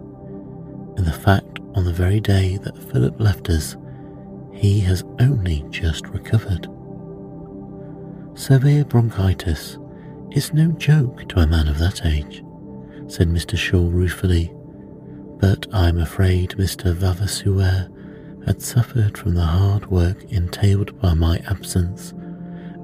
and 0.98 1.06
the 1.06 1.14
fact 1.14 1.60
on 1.74 1.86
the 1.86 1.94
very 1.94 2.20
day 2.20 2.58
that 2.58 2.78
Philip 2.92 3.20
left 3.20 3.50
us, 3.50 3.75
he 4.54 4.80
has 4.82 5.04
only 5.20 5.66
just 5.70 6.08
recovered. 6.08 6.68
Severe 8.38 8.86
bronchitis 8.86 9.78
is 10.32 10.54
no 10.54 10.72
joke 10.74 11.28
to 11.30 11.40
a 11.40 11.48
man 11.48 11.68
of 11.68 11.80
that 11.80 12.06
age, 12.06 12.44
said 13.08 13.30
Mr. 13.30 13.58
Shaw 13.58 13.90
ruefully 13.90 14.52
but 15.40 15.68
I'm 15.74 16.00
afraid 16.00 16.52
Mr. 16.52 16.96
Vavasour 16.96 17.92
had 18.46 18.62
suffered 18.62 19.18
from 19.18 19.36
the 19.36 19.46
hard 19.46 19.86
work 19.92 20.24
entailed 20.32 21.00
by 21.00 21.14
my 21.14 21.38
absence, 21.48 22.14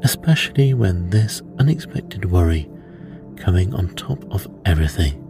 especially 0.03 0.73
when 0.73 1.09
this 1.09 1.41
unexpected 1.59 2.25
worry 2.25 2.69
coming 3.35 3.73
on 3.73 3.95
top 3.95 4.23
of 4.31 4.47
everything. 4.65 5.27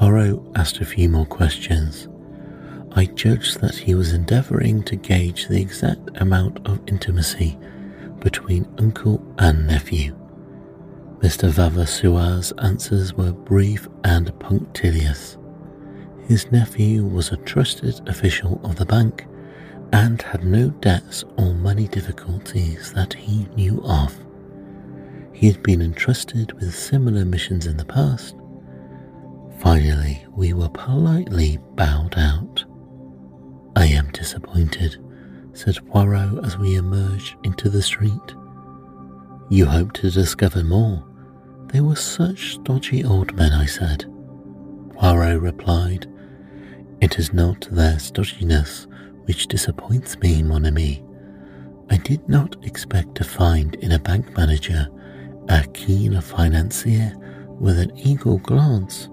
Poirot 0.00 0.40
asked 0.54 0.80
a 0.80 0.86
few 0.86 1.10
more 1.10 1.26
questions. 1.26 2.08
I 2.92 3.04
judged 3.04 3.60
that 3.60 3.74
he 3.74 3.94
was 3.94 4.14
endeavouring 4.14 4.82
to 4.84 4.96
gauge 4.96 5.46
the 5.46 5.60
exact 5.60 6.08
amount 6.14 6.66
of 6.66 6.80
intimacy 6.86 7.58
between 8.20 8.66
uncle 8.78 9.22
and 9.38 9.66
nephew. 9.66 10.16
Mr. 11.18 11.50
Vavasour's 11.50 12.50
answers 12.62 13.12
were 13.12 13.32
brief 13.32 13.88
and 14.02 14.32
punctilious. 14.40 15.36
His 16.26 16.50
nephew 16.50 17.04
was 17.04 17.30
a 17.30 17.36
trusted 17.36 18.00
official 18.08 18.58
of 18.64 18.76
the 18.76 18.86
bank 18.86 19.26
and 19.92 20.22
had 20.22 20.44
no 20.44 20.70
debts 20.70 21.24
or 21.36 21.52
money 21.52 21.88
difficulties 21.88 22.90
that 22.94 23.12
he 23.12 23.46
knew 23.54 23.82
of. 23.84 24.16
He 25.34 25.46
had 25.48 25.62
been 25.62 25.82
entrusted 25.82 26.52
with 26.54 26.74
similar 26.74 27.26
missions 27.26 27.66
in 27.66 27.76
the 27.76 27.84
past. 27.84 28.34
Finally, 29.60 30.24
we 30.34 30.52
were 30.52 30.68
politely 30.70 31.58
bowed 31.74 32.14
out. 32.16 32.64
I 33.76 33.86
am 33.86 34.10
disappointed, 34.10 34.96
said 35.52 35.76
Poirot 35.88 36.44
as 36.44 36.56
we 36.56 36.76
emerged 36.76 37.36
into 37.44 37.68
the 37.68 37.82
street. 37.82 38.34
You 39.50 39.66
hope 39.66 39.92
to 39.94 40.10
discover 40.10 40.64
more. 40.64 41.04
They 41.66 41.80
were 41.80 41.96
such 41.96 42.54
stodgy 42.54 43.04
old 43.04 43.34
men, 43.36 43.52
I 43.52 43.66
said. 43.66 44.04
Poirot 44.94 45.40
replied, 45.40 46.06
it 47.00 47.18
is 47.18 47.32
not 47.32 47.66
their 47.70 47.96
stodginess 47.96 48.86
which 49.24 49.46
disappoints 49.46 50.18
me, 50.18 50.42
mon 50.42 50.66
ami. 50.66 51.02
I 51.88 51.96
did 51.96 52.28
not 52.28 52.56
expect 52.64 53.14
to 53.16 53.24
find 53.24 53.74
in 53.76 53.92
a 53.92 53.98
bank 53.98 54.36
manager 54.36 54.88
a 55.48 55.66
keen 55.68 56.20
financier 56.20 57.14
with 57.58 57.78
an 57.78 57.96
eagle 57.96 58.38
glance, 58.38 59.08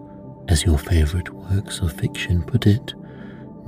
as 0.50 0.64
your 0.64 0.78
favourite 0.78 1.30
works 1.30 1.80
of 1.80 1.94
fiction 1.94 2.44
put 2.44 2.68
it. 2.68 2.94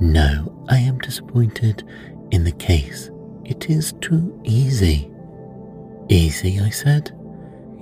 No, 0.00 0.64
I 0.68 0.78
am 0.78 0.98
disappointed 0.98 1.86
in 2.30 2.44
the 2.44 2.52
case. 2.52 3.10
It 3.44 3.68
is 3.68 3.92
too 4.00 4.40
easy. 4.44 5.10
Easy, 6.08 6.60
I 6.60 6.70
said. 6.70 7.12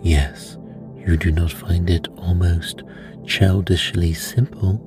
Yes, 0.02 0.56
you 0.96 1.16
do 1.16 1.30
not 1.30 1.52
find 1.52 1.88
it 1.90 2.08
almost 2.16 2.82
childishly 3.26 4.14
simple? 4.14 4.84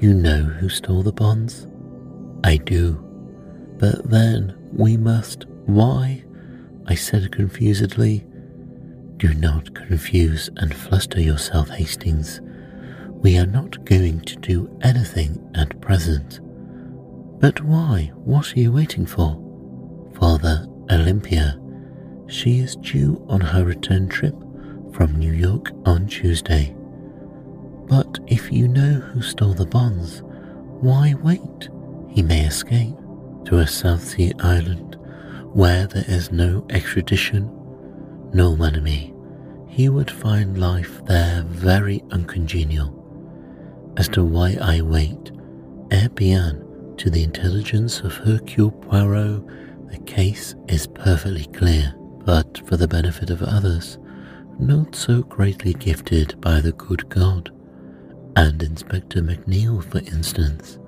You 0.00 0.14
know 0.14 0.42
who 0.42 0.68
stole 0.68 1.02
the 1.02 1.12
bonds? 1.12 1.66
I 2.44 2.56
do. 2.56 2.94
But 3.78 4.10
then 4.10 4.56
we 4.72 4.96
must. 4.96 5.46
Why? 5.66 6.24
I 6.86 6.94
said 6.94 7.32
confusedly. 7.32 8.26
Do 9.18 9.34
not 9.34 9.74
confuse 9.74 10.48
and 10.56 10.74
fluster 10.74 11.20
yourself, 11.20 11.68
Hastings. 11.68 12.40
We 13.22 13.36
are 13.36 13.46
not 13.46 13.84
going 13.84 14.22
to 14.22 14.36
do 14.36 14.78
anything 14.82 15.46
at 15.54 15.78
present. 15.82 16.40
But 17.38 17.62
why? 17.62 18.12
What 18.14 18.56
are 18.56 18.60
you 18.60 18.72
waiting 18.72 19.04
for? 19.04 19.36
Father 20.18 20.66
Olympia. 20.90 21.60
She 22.28 22.60
is 22.60 22.76
due 22.76 23.22
on 23.28 23.40
her 23.40 23.64
return 23.64 24.08
trip 24.08 24.34
from 24.92 25.18
New 25.18 25.32
York 25.32 25.70
on 25.84 26.06
Tuesday. 26.06 26.74
But 27.88 28.18
if 28.26 28.50
you 28.50 28.68
know 28.68 28.94
who 29.00 29.20
stole 29.20 29.52
the 29.52 29.66
bonds, 29.66 30.22
why 30.80 31.14
wait? 31.22 31.68
He 32.08 32.22
may 32.22 32.46
escape 32.46 32.96
to 33.44 33.58
a 33.58 33.66
South 33.66 34.02
Sea 34.02 34.32
island 34.40 34.96
where 35.52 35.86
there 35.86 36.06
is 36.08 36.32
no 36.32 36.66
extradition. 36.70 37.50
No, 38.32 38.56
mon 38.56 38.74
he 39.68 39.88
would 39.88 40.10
find 40.10 40.58
life 40.58 41.04
there 41.04 41.42
very 41.46 42.02
uncongenial. 42.10 42.99
As 44.00 44.08
to 44.08 44.24
why 44.24 44.56
I 44.62 44.80
wait, 44.80 45.30
bien, 46.14 46.94
to 46.96 47.10
the 47.10 47.22
intelligence 47.22 48.00
of 48.00 48.14
Hercule 48.14 48.70
Poirot, 48.70 49.44
the 49.90 49.98
case 50.06 50.54
is 50.68 50.86
perfectly 50.86 51.44
clear, 51.52 51.94
but 52.24 52.66
for 52.66 52.78
the 52.78 52.88
benefit 52.88 53.28
of 53.28 53.42
others, 53.42 53.98
not 54.58 54.96
so 54.96 55.20
greatly 55.24 55.74
gifted 55.74 56.40
by 56.40 56.62
the 56.62 56.72
good 56.72 57.10
God 57.10 57.50
and 58.36 58.62
Inspector 58.62 59.20
McNeil, 59.20 59.84
for 59.84 59.98
instance, 59.98 60.78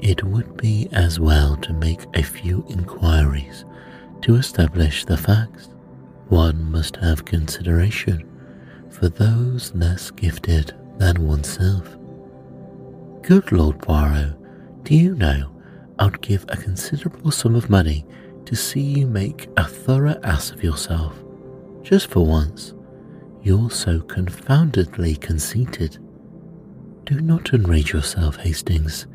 it 0.00 0.24
would 0.24 0.56
be 0.56 0.88
as 0.90 1.20
well 1.20 1.56
to 1.58 1.72
make 1.72 2.00
a 2.14 2.24
few 2.24 2.66
inquiries 2.68 3.64
to 4.22 4.34
establish 4.34 5.04
the 5.04 5.16
facts. 5.16 5.68
One 6.28 6.68
must 6.72 6.96
have 6.96 7.24
consideration 7.24 8.28
for 8.90 9.08
those 9.08 9.72
less 9.76 10.10
gifted 10.10 10.74
than 10.98 11.24
oneself. 11.24 11.94
Good 13.28 13.52
Lord 13.52 13.82
Poirot, 13.82 14.34
do 14.84 14.94
you 14.94 15.14
know 15.14 15.50
I'd 15.98 16.22
give 16.22 16.46
a 16.48 16.56
considerable 16.56 17.30
sum 17.30 17.54
of 17.56 17.68
money 17.68 18.06
to 18.46 18.56
see 18.56 18.80
you 18.80 19.06
make 19.06 19.50
a 19.58 19.64
thorough 19.64 20.18
ass 20.24 20.50
of 20.50 20.64
yourself, 20.64 21.14
just 21.82 22.06
for 22.06 22.24
once. 22.24 22.72
You're 23.42 23.68
so 23.68 24.00
confoundedly 24.00 25.16
conceited. 25.16 25.98
Do 27.04 27.20
not 27.20 27.52
enrage 27.52 27.92
yourself, 27.92 28.36
Hastings. 28.36 29.06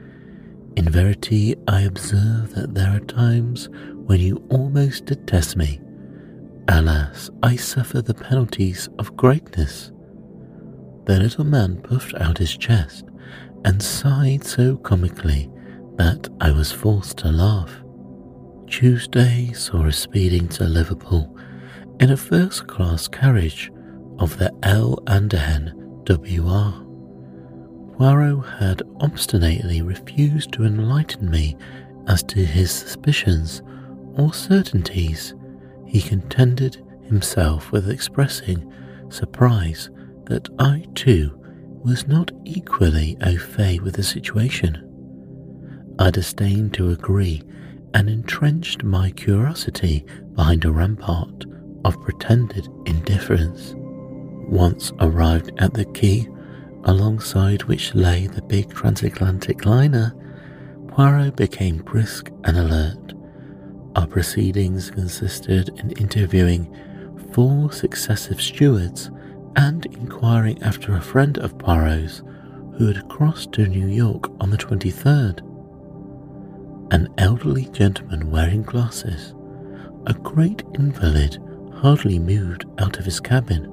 In 0.75 0.89
verity, 0.89 1.55
I 1.67 1.81
observe 1.81 2.53
that 2.53 2.75
there 2.75 2.95
are 2.95 2.99
times 2.99 3.67
when 4.05 4.19
you 4.19 4.45
almost 4.51 5.05
detest 5.05 5.57
me. 5.57 5.81
Alas, 6.67 7.31
I 7.41 7.55
suffer 7.55 8.03
the 8.03 8.13
penalties 8.13 8.89
of 8.99 9.17
greatness. 9.17 9.91
The 11.05 11.17
little 11.17 11.45
man 11.45 11.81
puffed 11.81 12.13
out 12.21 12.37
his 12.37 12.55
chest 12.55 13.05
and 13.65 13.81
sighed 13.81 14.43
so 14.43 14.77
comically 14.77 15.49
that 15.95 16.27
I 16.41 16.51
was 16.51 16.71
forced 16.71 17.17
to 17.19 17.31
laugh. 17.31 17.71
Tuesday 18.67 19.51
saw 19.53 19.87
us 19.87 19.97
speeding 19.97 20.47
to 20.49 20.63
Liverpool 20.63 21.37
in 21.99 22.11
a 22.11 22.17
first 22.17 22.67
class 22.67 23.07
carriage 23.07 23.71
of 24.19 24.37
the 24.37 24.51
L. 24.63 24.97
Anderhen 25.07 25.73
WR. 26.09 26.83
Poirot 27.97 28.45
had 28.59 28.81
obstinately 28.99 29.81
refused 29.81 30.51
to 30.53 30.65
enlighten 30.65 31.29
me 31.29 31.55
as 32.07 32.23
to 32.23 32.43
his 32.43 32.71
suspicions 32.71 33.61
or 34.15 34.33
certainties, 34.33 35.33
he 35.85 36.01
contented 36.01 36.83
himself 37.03 37.71
with 37.71 37.89
expressing 37.89 38.71
surprise 39.09 39.89
that 40.25 40.49
I 40.59 40.85
too 40.95 41.39
was 41.83 42.07
not 42.07 42.31
equally 42.45 43.17
au 43.21 43.37
fait 43.37 43.81
with 43.81 43.95
the 43.95 44.03
situation. 44.03 44.89
I 45.99 46.09
disdained 46.11 46.73
to 46.75 46.91
agree 46.91 47.43
and 47.93 48.09
entrenched 48.09 48.83
my 48.83 49.11
curiosity 49.11 50.05
behind 50.33 50.65
a 50.65 50.71
rampart 50.71 51.45
of 51.85 52.01
pretended 52.01 52.67
indifference. 52.85 53.73
Once 53.77 54.91
arrived 54.99 55.51
at 55.59 55.73
the 55.73 55.85
quay, 55.85 56.27
alongside 56.85 57.63
which 57.63 57.93
lay 57.93 58.27
the 58.27 58.41
big 58.41 58.73
transatlantic 58.73 59.65
liner, 59.65 60.13
Poirot 60.87 61.35
became 61.35 61.77
brisk 61.77 62.29
and 62.45 62.57
alert. 62.57 63.13
Our 63.95 64.07
proceedings 64.07 64.89
consisted 64.89 65.69
in 65.79 65.91
interviewing 65.91 66.73
four 67.33 67.71
successive 67.71 68.41
stewards 68.41 69.11
and 69.55 69.85
inquiring 69.87 70.61
after 70.63 70.95
a 70.95 71.01
friend 71.01 71.37
of 71.37 71.57
Poirot's 71.57 72.23
who 72.77 72.87
had 72.87 73.07
crossed 73.09 73.51
to 73.53 73.67
New 73.67 73.87
York 73.87 74.31
on 74.41 74.49
the 74.49 74.57
23rd. 74.57 75.41
An 76.91 77.07
elderly 77.17 77.65
gentleman 77.65 78.31
wearing 78.31 78.63
glasses, 78.63 79.35
a 80.07 80.13
great 80.13 80.63
invalid, 80.75 81.37
hardly 81.75 82.19
moved 82.19 82.65
out 82.79 82.97
of 82.97 83.05
his 83.05 83.19
cabin. 83.19 83.69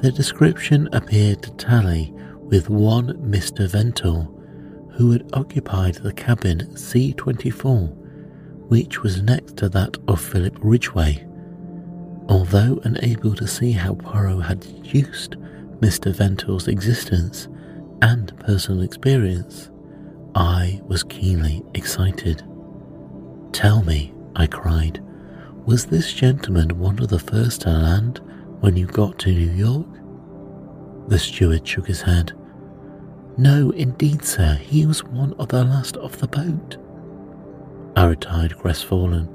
The 0.00 0.12
description 0.12 0.88
appeared 0.92 1.42
to 1.42 1.50
tally 1.52 2.12
with 2.40 2.70
one 2.70 3.14
Mr. 3.18 3.68
Ventnor, 3.68 4.28
who 4.92 5.12
had 5.12 5.28
occupied 5.34 5.96
the 5.96 6.12
cabin 6.12 6.60
C24, 6.74 7.94
which 8.68 9.02
was 9.02 9.22
next 9.22 9.56
to 9.58 9.68
that 9.68 9.96
of 10.08 10.20
Philip 10.20 10.58
Ridgway. 10.60 11.27
Although 12.28 12.80
unable 12.84 13.34
to 13.34 13.46
see 13.46 13.72
how 13.72 13.94
Poirot 13.94 14.44
had 14.44 14.60
deduced 14.60 15.36
Mr. 15.80 16.14
Ventnor's 16.14 16.68
existence 16.68 17.48
and 18.02 18.36
personal 18.40 18.82
experience, 18.82 19.70
I 20.34 20.80
was 20.84 21.02
keenly 21.02 21.62
excited. 21.74 22.42
Tell 23.52 23.82
me, 23.82 24.12
I 24.36 24.46
cried, 24.46 25.02
was 25.64 25.86
this 25.86 26.12
gentleman 26.12 26.78
one 26.78 26.98
of 26.98 27.08
the 27.08 27.18
first 27.18 27.62
to 27.62 27.70
land 27.70 28.20
when 28.60 28.76
you 28.76 28.86
got 28.86 29.18
to 29.20 29.30
New 29.30 29.50
York? 29.52 29.86
The 31.08 31.18
steward 31.18 31.66
shook 31.66 31.86
his 31.86 32.02
head. 32.02 32.32
No, 33.38 33.70
indeed, 33.70 34.24
sir, 34.24 34.54
he 34.54 34.84
was 34.84 35.04
one 35.04 35.32
of 35.38 35.48
the 35.48 35.64
last 35.64 35.96
off 35.96 36.16
the 36.16 36.28
boat. 36.28 36.76
I 37.96 38.06
retired 38.06 38.58
crestfallen 38.58 39.28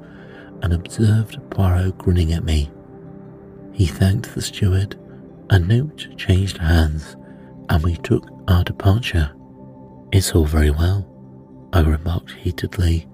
and 0.62 0.72
observed 0.72 1.38
Poirot 1.50 1.98
grinning 1.98 2.32
at 2.32 2.44
me. 2.44 2.70
He 3.74 3.86
thanked 3.86 4.34
the 4.34 4.40
steward, 4.40 4.96
a 5.50 5.58
note 5.58 6.06
changed 6.16 6.58
hands, 6.58 7.16
and 7.68 7.82
we 7.82 7.96
took 7.96 8.30
our 8.48 8.62
departure. 8.62 9.34
It's 10.12 10.32
all 10.32 10.44
very 10.44 10.70
well, 10.70 11.06
I 11.72 11.80
remarked 11.80 12.30
heatedly, 12.32 13.08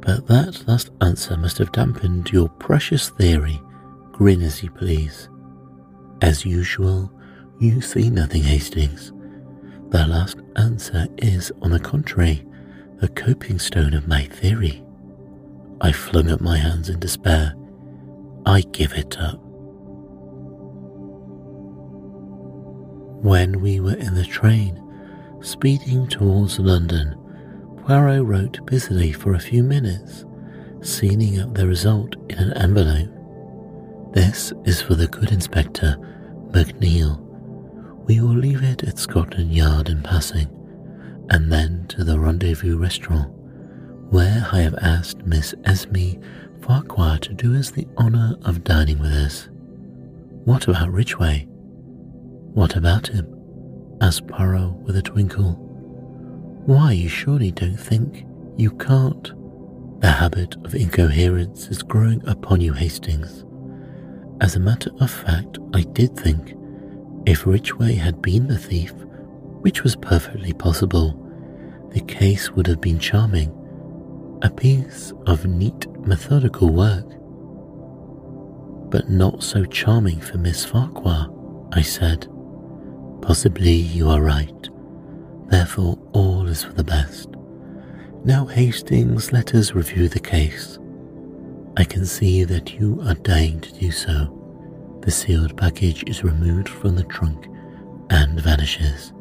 but 0.00 0.26
that 0.26 0.66
last 0.66 0.90
answer 1.02 1.36
must 1.36 1.58
have 1.58 1.72
dampened 1.72 2.30
your 2.30 2.48
precious 2.48 3.10
theory. 3.10 3.60
Grin 4.12 4.40
as 4.42 4.62
you 4.62 4.70
please. 4.70 5.28
As 6.22 6.46
usual, 6.46 7.12
you 7.60 7.82
see 7.82 8.08
nothing, 8.08 8.42
Hastings. 8.42 9.12
The 9.90 10.06
last 10.06 10.38
answer 10.56 11.06
is, 11.18 11.52
on 11.60 11.72
the 11.72 11.80
contrary, 11.80 12.46
the 13.00 13.08
coping 13.08 13.58
stone 13.58 13.92
of 13.92 14.08
my 14.08 14.24
theory. 14.24 14.82
I 15.80 15.92
flung 15.92 16.30
up 16.30 16.40
my 16.40 16.56
hands 16.56 16.88
in 16.88 17.00
despair. 17.00 17.54
I 18.46 18.62
give 18.72 18.94
it 18.94 19.18
up. 19.18 19.43
When 23.24 23.62
we 23.62 23.80
were 23.80 23.94
in 23.94 24.12
the 24.12 24.26
train, 24.26 24.78
speeding 25.40 26.06
towards 26.08 26.58
London, 26.58 27.16
Poirot 27.86 28.22
wrote 28.26 28.66
busily 28.66 29.12
for 29.12 29.32
a 29.32 29.40
few 29.40 29.62
minutes, 29.62 30.26
sealing 30.82 31.40
up 31.40 31.54
the 31.54 31.66
result 31.66 32.16
in 32.28 32.36
an 32.36 32.52
envelope. 32.58 33.08
This 34.12 34.52
is 34.66 34.82
for 34.82 34.94
the 34.94 35.06
good 35.06 35.32
Inspector 35.32 35.96
McNeil. 36.50 37.18
We 38.06 38.20
will 38.20 38.36
leave 38.36 38.62
it 38.62 38.84
at 38.84 38.98
Scotland 38.98 39.54
Yard 39.54 39.88
in 39.88 40.02
passing, 40.02 40.50
and 41.30 41.50
then 41.50 41.86
to 41.88 42.04
the 42.04 42.18
Rendezvous 42.18 42.76
Restaurant, 42.76 43.32
where 44.10 44.46
I 44.52 44.60
have 44.60 44.74
asked 44.82 45.24
Miss 45.24 45.54
Esme 45.64 46.20
Farquhar 46.60 47.16
to 47.20 47.32
do 47.32 47.56
us 47.56 47.70
the 47.70 47.88
honour 47.96 48.36
of 48.42 48.64
dining 48.64 48.98
with 48.98 49.12
us. 49.12 49.48
What 50.44 50.68
about 50.68 50.92
Ridgway? 50.92 51.48
What 52.54 52.76
about 52.76 53.08
him? 53.08 53.26
asked 54.00 54.28
Poirot 54.28 54.74
with 54.84 54.96
a 54.96 55.02
twinkle. 55.02 55.54
Why, 56.66 56.92
you 56.92 57.08
surely 57.08 57.50
don't 57.50 57.76
think 57.76 58.24
you 58.56 58.70
can't? 58.70 59.32
The 60.00 60.10
habit 60.10 60.54
of 60.64 60.72
incoherence 60.72 61.66
is 61.66 61.82
growing 61.82 62.24
upon 62.28 62.60
you, 62.60 62.72
Hastings. 62.72 63.44
As 64.40 64.54
a 64.54 64.60
matter 64.60 64.90
of 65.00 65.10
fact, 65.10 65.58
I 65.74 65.82
did 65.82 66.16
think 66.16 66.54
if 67.26 67.44
Ridgway 67.44 67.94
had 67.94 68.22
been 68.22 68.46
the 68.46 68.58
thief, 68.58 68.92
which 69.62 69.82
was 69.82 69.96
perfectly 69.96 70.52
possible, 70.52 71.20
the 71.90 72.02
case 72.02 72.52
would 72.52 72.68
have 72.68 72.80
been 72.80 73.00
charming. 73.00 73.50
A 74.42 74.50
piece 74.50 75.12
of 75.26 75.44
neat, 75.44 75.88
methodical 76.06 76.68
work. 76.68 77.08
But 78.92 79.10
not 79.10 79.42
so 79.42 79.64
charming 79.64 80.20
for 80.20 80.38
Miss 80.38 80.64
Farquhar, 80.64 81.30
I 81.72 81.82
said. 81.82 82.28
Possibly 83.24 83.72
you 83.72 84.10
are 84.10 84.20
right. 84.20 84.68
Therefore, 85.46 85.98
all 86.12 86.46
is 86.46 86.62
for 86.62 86.74
the 86.74 86.84
best. 86.84 87.30
Now, 88.22 88.44
Hastings, 88.44 89.32
let 89.32 89.54
us 89.54 89.72
review 89.72 90.08
the 90.08 90.20
case. 90.20 90.78
I 91.78 91.84
can 91.84 92.04
see 92.04 92.44
that 92.44 92.74
you 92.74 93.00
are 93.06 93.14
dying 93.14 93.60
to 93.60 93.72
do 93.72 93.90
so. 93.90 94.98
The 95.00 95.10
sealed 95.10 95.56
package 95.56 96.04
is 96.06 96.22
removed 96.22 96.68
from 96.68 96.96
the 96.96 97.04
trunk 97.04 97.46
and 98.10 98.38
vanishes, 98.38 99.14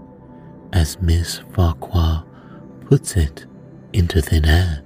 as 0.73 1.01
Miss 1.01 1.39
Farquhar 1.53 2.25
puts 2.81 3.15
it, 3.15 3.45
into 3.93 4.21
thin 4.21 4.43
air. 4.43 4.83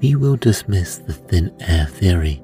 We 0.00 0.16
will 0.16 0.36
dismiss 0.36 0.98
the 0.98 1.12
thin 1.12 1.54
air 1.60 1.86
theory, 1.86 2.42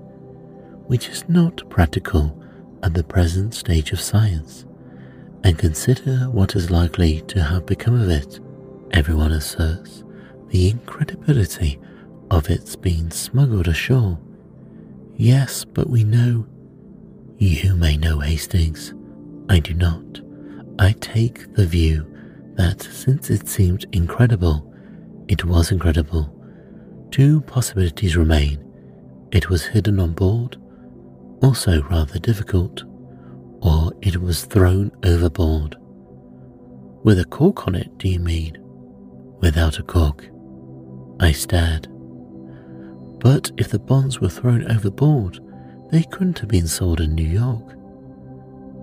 which 0.87 1.09
is 1.09 1.29
not 1.29 1.69
practical 1.71 2.41
at 2.85 2.95
the 2.95 3.03
present 3.03 3.53
stage 3.53 3.91
of 3.91 4.01
science 4.01 4.66
and 5.45 5.59
consider 5.59 6.29
what 6.31 6.57
is 6.57 6.71
likely 6.71 7.21
to 7.23 7.43
have 7.43 7.67
become 7.67 8.01
of 8.01 8.09
it. 8.09 8.41
Everyone 8.93 9.33
asserts 9.33 10.05
the 10.49 10.71
incredibility 10.71 11.79
of 12.31 12.49
its 12.51 12.77
being 12.77 13.11
smuggled 13.11 13.69
ashore. 13.69 14.19
Yes, 15.17 15.65
but 15.65 15.89
we 15.89 16.05
know. 16.05 16.47
You 17.39 17.75
may 17.77 17.97
know 17.97 18.21
Hastings. 18.21 18.95
I 19.49 19.61
do 19.61 19.75
not. 19.75 20.21
I 20.79 20.93
take 20.93 21.55
the 21.55 21.67
view 21.67 22.07
that 22.57 22.83
since 22.83 23.31
it 23.31 23.49
seemed 23.49 23.87
incredible, 23.93 24.73
it 25.29 25.45
was 25.45 25.71
incredible. 25.73 26.33
Two 27.11 27.41
possibilities 27.43 28.17
remain. 28.17 28.63
It 29.33 29.49
was 29.49 29.67
hidden 29.67 30.01
on 30.01 30.13
board, 30.13 30.57
also 31.43 31.83
rather 31.85 32.19
difficult 32.19 32.85
or 33.63 33.93
it 34.03 34.21
was 34.21 34.45
thrown 34.45 34.91
overboard. 35.05 35.77
With 37.03 37.19
a 37.19 37.25
cork 37.25 37.67
on 37.67 37.75
it, 37.75 37.97
do 37.99 38.09
you 38.09 38.21
mean? 38.21 38.59
Without 39.41 39.79
a 39.79 39.83
cork. 39.83 40.29
I 41.21 41.33
stared. 41.33 41.89
But 43.21 43.51
if 43.57 43.71
the 43.71 43.79
bonds 43.79 44.21
were 44.21 44.29
thrown 44.29 44.71
overboard, 44.71 45.41
they 45.91 46.03
couldn't 46.03 46.39
have 46.41 46.49
been 46.49 46.67
sold 46.67 47.01
in 47.01 47.15
New 47.15 47.27
York. 47.27 47.75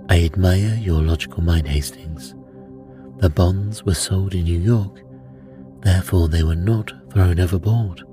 I 0.10 0.24
admire 0.24 0.78
your 0.82 1.02
logical 1.02 1.44
mind, 1.44 1.68
Hastings. 1.68 2.34
The 3.18 3.30
bonds 3.30 3.84
were 3.84 3.94
sold 3.94 4.34
in 4.34 4.44
New 4.44 4.60
York, 4.60 5.02
therefore 5.82 6.28
they 6.28 6.44
were 6.44 6.56
not 6.56 6.92
thrown 7.12 7.40
overboard. 7.40 8.04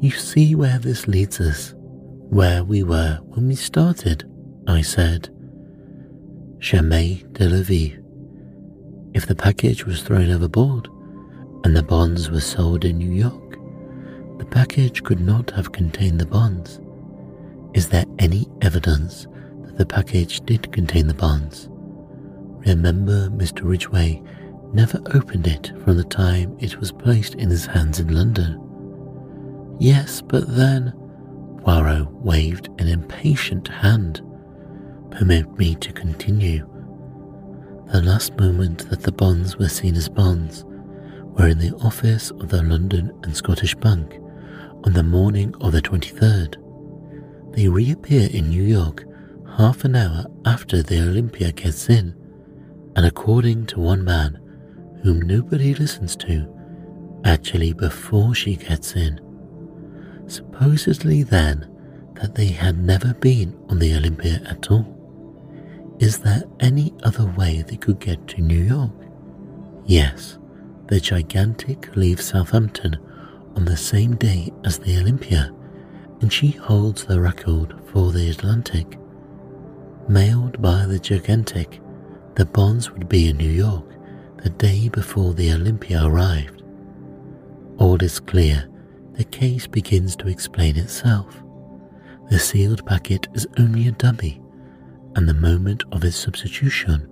You 0.00 0.10
see 0.10 0.54
where 0.54 0.78
this 0.78 1.08
leads 1.08 1.40
us, 1.40 1.74
where 1.76 2.64
we 2.64 2.82
were 2.82 3.20
when 3.24 3.48
we 3.48 3.54
started, 3.54 4.24
I 4.66 4.82
said. 4.82 5.33
Jamais 6.64 7.22
de 7.34 7.46
la 7.46 7.60
vie. 7.60 7.94
If 9.12 9.26
the 9.26 9.34
package 9.34 9.84
was 9.84 10.00
thrown 10.00 10.30
overboard 10.30 10.88
and 11.62 11.76
the 11.76 11.82
bonds 11.82 12.30
were 12.30 12.40
sold 12.40 12.86
in 12.86 12.96
New 12.96 13.12
York, 13.12 13.58
the 14.38 14.46
package 14.46 15.02
could 15.02 15.20
not 15.20 15.50
have 15.50 15.72
contained 15.72 16.18
the 16.18 16.24
bonds. 16.24 16.80
Is 17.74 17.90
there 17.90 18.06
any 18.18 18.48
evidence 18.62 19.26
that 19.66 19.76
the 19.76 19.84
package 19.84 20.40
did 20.46 20.72
contain 20.72 21.06
the 21.06 21.12
bonds? 21.12 21.68
Remember, 22.66 23.28
Mr. 23.28 23.60
Ridgway 23.64 24.22
never 24.72 25.02
opened 25.12 25.46
it 25.46 25.70
from 25.84 25.98
the 25.98 26.04
time 26.04 26.56
it 26.60 26.80
was 26.80 26.92
placed 26.92 27.34
in 27.34 27.50
his 27.50 27.66
hands 27.66 28.00
in 28.00 28.08
London. 28.08 28.58
Yes, 29.78 30.22
but 30.22 30.48
then. 30.48 30.94
Poirot 31.58 32.10
waved 32.10 32.70
an 32.78 32.88
impatient 32.88 33.68
hand. 33.68 34.22
Permit 35.18 35.56
me 35.56 35.76
to 35.76 35.92
continue. 35.92 36.66
The 37.92 38.02
last 38.02 38.36
moment 38.36 38.90
that 38.90 39.02
the 39.02 39.12
bonds 39.12 39.56
were 39.56 39.68
seen 39.68 39.94
as 39.94 40.08
bonds 40.08 40.64
were 40.64 41.46
in 41.46 41.58
the 41.58 41.72
office 41.84 42.32
of 42.32 42.48
the 42.48 42.64
London 42.64 43.12
and 43.22 43.36
Scottish 43.36 43.76
Bank 43.76 44.18
on 44.82 44.92
the 44.92 45.04
morning 45.04 45.54
of 45.60 45.70
the 45.70 45.80
23rd. 45.80 46.56
They 47.54 47.68
reappear 47.68 48.28
in 48.32 48.48
New 48.48 48.64
York 48.64 49.04
half 49.56 49.84
an 49.84 49.94
hour 49.94 50.26
after 50.46 50.82
the 50.82 51.00
Olympia 51.00 51.52
gets 51.52 51.88
in, 51.88 52.16
and 52.96 53.06
according 53.06 53.66
to 53.66 53.78
one 53.78 54.02
man, 54.02 54.40
whom 55.04 55.20
nobody 55.20 55.74
listens 55.74 56.16
to, 56.16 56.52
actually 57.24 57.72
before 57.72 58.34
she 58.34 58.56
gets 58.56 58.96
in. 58.96 59.20
Supposedly, 60.26 61.22
then, 61.22 61.70
that 62.14 62.34
they 62.34 62.46
had 62.46 62.78
never 62.78 63.14
been 63.14 63.56
on 63.68 63.78
the 63.78 63.94
Olympia 63.94 64.42
at 64.46 64.70
all. 64.72 64.93
Is 66.00 66.18
there 66.18 66.42
any 66.60 66.92
other 67.04 67.24
way 67.24 67.62
they 67.62 67.76
could 67.76 68.00
get 68.00 68.26
to 68.28 68.40
New 68.40 68.62
York? 68.62 68.90
Yes, 69.86 70.38
the 70.86 71.00
gigantic 71.00 71.94
leaves 71.96 72.24
Southampton 72.24 72.98
on 73.54 73.64
the 73.64 73.76
same 73.76 74.16
day 74.16 74.52
as 74.64 74.78
the 74.78 74.98
Olympia, 74.98 75.54
and 76.20 76.32
she 76.32 76.48
holds 76.48 77.04
the 77.04 77.20
record 77.20 77.74
for 77.86 78.10
the 78.10 78.28
Atlantic. 78.28 78.98
Mailed 80.08 80.60
by 80.60 80.84
the 80.84 80.98
gigantic, 80.98 81.80
the 82.34 82.44
bonds 82.44 82.90
would 82.90 83.08
be 83.08 83.28
in 83.28 83.36
New 83.36 83.50
York 83.50 83.84
the 84.42 84.50
day 84.50 84.88
before 84.88 85.32
the 85.32 85.52
Olympia 85.52 86.04
arrived. 86.04 86.62
All 87.78 88.02
is 88.02 88.20
clear, 88.20 88.68
the 89.12 89.24
case 89.24 89.66
begins 89.66 90.16
to 90.16 90.28
explain 90.28 90.76
itself. 90.76 91.42
The 92.30 92.38
sealed 92.38 92.84
packet 92.84 93.28
is 93.32 93.46
only 93.58 93.86
a 93.86 93.92
dummy, 93.92 94.42
and 95.16 95.28
the 95.28 95.34
moment 95.34 95.84
of 95.92 96.04
its 96.04 96.16
substitution 96.16 97.08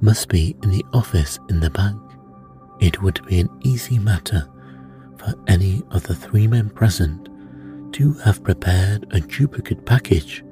must 0.00 0.28
be 0.28 0.56
in 0.62 0.70
the 0.70 0.84
office 0.92 1.38
in 1.48 1.60
the 1.60 1.70
bank. 1.70 2.00
It 2.80 3.00
would 3.02 3.24
be 3.26 3.40
an 3.40 3.48
easy 3.62 3.98
matter 3.98 4.48
for 5.18 5.34
any 5.46 5.82
of 5.90 6.02
the 6.04 6.14
three 6.14 6.46
men 6.46 6.68
present 6.70 7.28
to 7.94 8.12
have 8.24 8.42
prepared 8.42 9.06
a 9.12 9.20
duplicate 9.20 9.86
package 9.86 10.44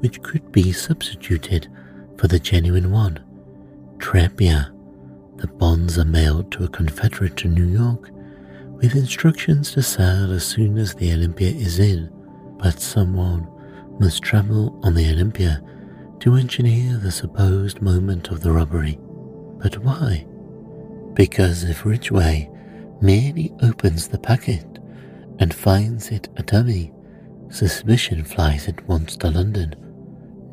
which 0.00 0.22
could 0.22 0.50
be 0.52 0.72
substituted 0.72 1.68
for 2.16 2.28
the 2.28 2.38
genuine 2.38 2.90
one. 2.90 3.20
Bien. 4.36 4.66
The 5.36 5.46
bonds 5.46 5.98
are 5.98 6.04
mailed 6.04 6.50
to 6.52 6.64
a 6.64 6.68
confederate 6.68 7.44
in 7.44 7.54
New 7.54 7.66
York 7.66 8.10
with 8.80 8.96
instructions 8.96 9.72
to 9.72 9.82
sail 9.82 10.32
as 10.32 10.44
soon 10.44 10.78
as 10.78 10.94
the 10.94 11.12
Olympia 11.12 11.50
is 11.50 11.78
in, 11.78 12.10
but 12.58 12.80
someone 12.80 13.46
must 14.00 14.22
travel 14.22 14.78
on 14.82 14.94
the 14.94 15.10
Olympia 15.10 15.62
to 16.20 16.34
engineer 16.34 16.96
the 16.96 17.12
supposed 17.12 17.80
moment 17.80 18.28
of 18.28 18.40
the 18.40 18.50
robbery. 18.50 18.98
But 19.62 19.78
why? 19.78 20.26
Because 21.14 21.64
if 21.64 21.84
Ridgway 21.84 22.50
merely 23.00 23.52
opens 23.62 24.08
the 24.08 24.18
packet 24.18 24.66
and 25.38 25.54
finds 25.54 26.10
it 26.10 26.28
a 26.36 26.42
dummy, 26.42 26.92
suspicion 27.50 28.24
flies 28.24 28.68
at 28.68 28.86
once 28.88 29.16
to 29.18 29.30
London. 29.30 29.74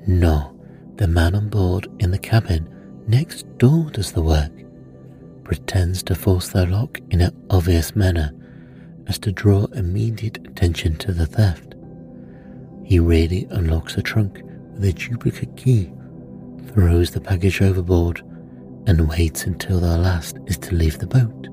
No, 0.07 0.55
the 0.95 1.07
man 1.07 1.35
on 1.35 1.49
board 1.49 1.87
in 1.99 2.11
the 2.11 2.19
cabin 2.19 2.69
next 3.07 3.45
door 3.57 3.89
does 3.91 4.11
the 4.11 4.21
work, 4.21 4.51
pretends 5.43 6.03
to 6.03 6.15
force 6.15 6.49
the 6.49 6.65
lock 6.67 6.99
in 7.09 7.21
an 7.21 7.35
obvious 7.49 7.95
manner 7.95 8.31
as 9.07 9.17
to 9.19 9.31
draw 9.31 9.65
immediate 9.73 10.37
attention 10.47 10.95
to 10.97 11.11
the 11.11 11.25
theft. 11.25 11.75
He 12.83 12.99
really 12.99 13.47
unlocks 13.49 13.95
the 13.95 14.01
trunk 14.01 14.41
a 14.83 14.91
duplicate 14.91 15.55
key, 15.55 15.91
throws 16.67 17.11
the 17.11 17.21
package 17.21 17.61
overboard, 17.61 18.21
and 18.87 19.09
waits 19.09 19.45
until 19.45 19.79
the 19.79 19.97
last 19.97 20.37
is 20.45 20.57
to 20.57 20.75
leave 20.75 20.99
the 20.99 21.07
boat. 21.07 21.47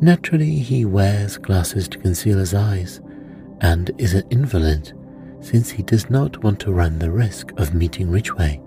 Naturally, 0.00 0.56
he 0.56 0.84
wears 0.84 1.36
glasses 1.38 1.88
to 1.88 1.98
conceal 1.98 2.38
his 2.38 2.54
eyes 2.54 3.00
and 3.60 3.90
is 3.98 4.14
an 4.14 4.24
invalid 4.30 4.92
since 5.40 5.70
he 5.70 5.82
does 5.82 6.10
not 6.10 6.42
want 6.42 6.60
to 6.60 6.72
run 6.72 6.98
the 6.98 7.10
risk 7.10 7.52
of 7.56 7.74
meeting 7.74 8.10
Ridgway. 8.10 8.60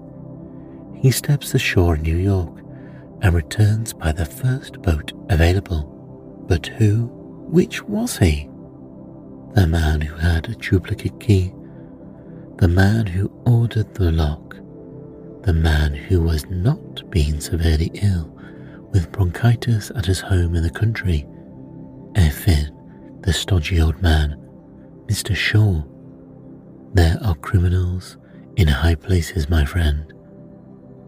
He 0.96 1.12
steps 1.12 1.54
ashore 1.54 1.96
in 1.96 2.02
New 2.02 2.18
York 2.18 2.62
and 3.22 3.34
returns 3.34 3.94
by 3.94 4.12
the 4.12 4.26
first 4.26 4.82
boat 4.82 5.12
available. 5.30 5.84
But 6.48 6.68
who, 6.68 7.06
which 7.50 7.84
was 7.84 8.18
he? 8.18 8.50
The 9.54 9.68
man 9.68 10.02
who 10.02 10.16
had 10.16 10.50
a 10.50 10.56
duplicate 10.56 11.20
key, 11.20 11.54
the 12.58 12.68
man 12.68 13.06
who 13.06 13.30
ordered 13.46 13.94
the 13.96 14.12
lock, 14.12 14.56
the 15.44 15.54
man 15.54 15.94
who 15.94 16.22
was 16.22 16.46
not 16.50 17.10
being 17.12 17.40
severely 17.42 17.92
ill 17.96 18.32
with 18.92 19.12
bronchitis 19.12 19.92
at 19.96 20.06
his 20.06 20.22
home 20.22 20.56
in 20.56 20.64
the 20.64 20.70
country. 20.70 21.26
Effin, 22.14 22.72
the 23.24 23.34
stodgy 23.34 23.82
old 23.82 24.02
man, 24.02 24.38
Mr. 25.08 25.36
Shaw. 25.36 25.84
There 26.94 27.18
are 27.22 27.36
criminals 27.36 28.18
in 28.56 28.70
high 28.70 28.96
places, 28.96 29.50
my 29.50 29.66
friend. 29.66 30.14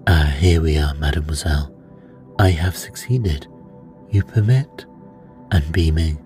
Ah, 0.06 0.36
here 0.38 0.62
we 0.62 0.78
are, 0.78 0.94
mademoiselle. 0.96 1.74
I 2.40 2.50
have 2.50 2.76
succeeded. 2.76 3.48
You 4.10 4.24
permit? 4.24 4.86
And 5.52 5.72
beaming, 5.72 6.22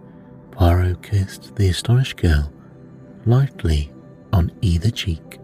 Poirot 0.49 1.03
kissed 1.03 1.55
the 1.55 1.69
astonished 1.69 2.17
girl 2.17 2.51
lightly 3.25 3.91
on 4.41 4.51
either 4.62 4.89
cheek. 4.89 5.40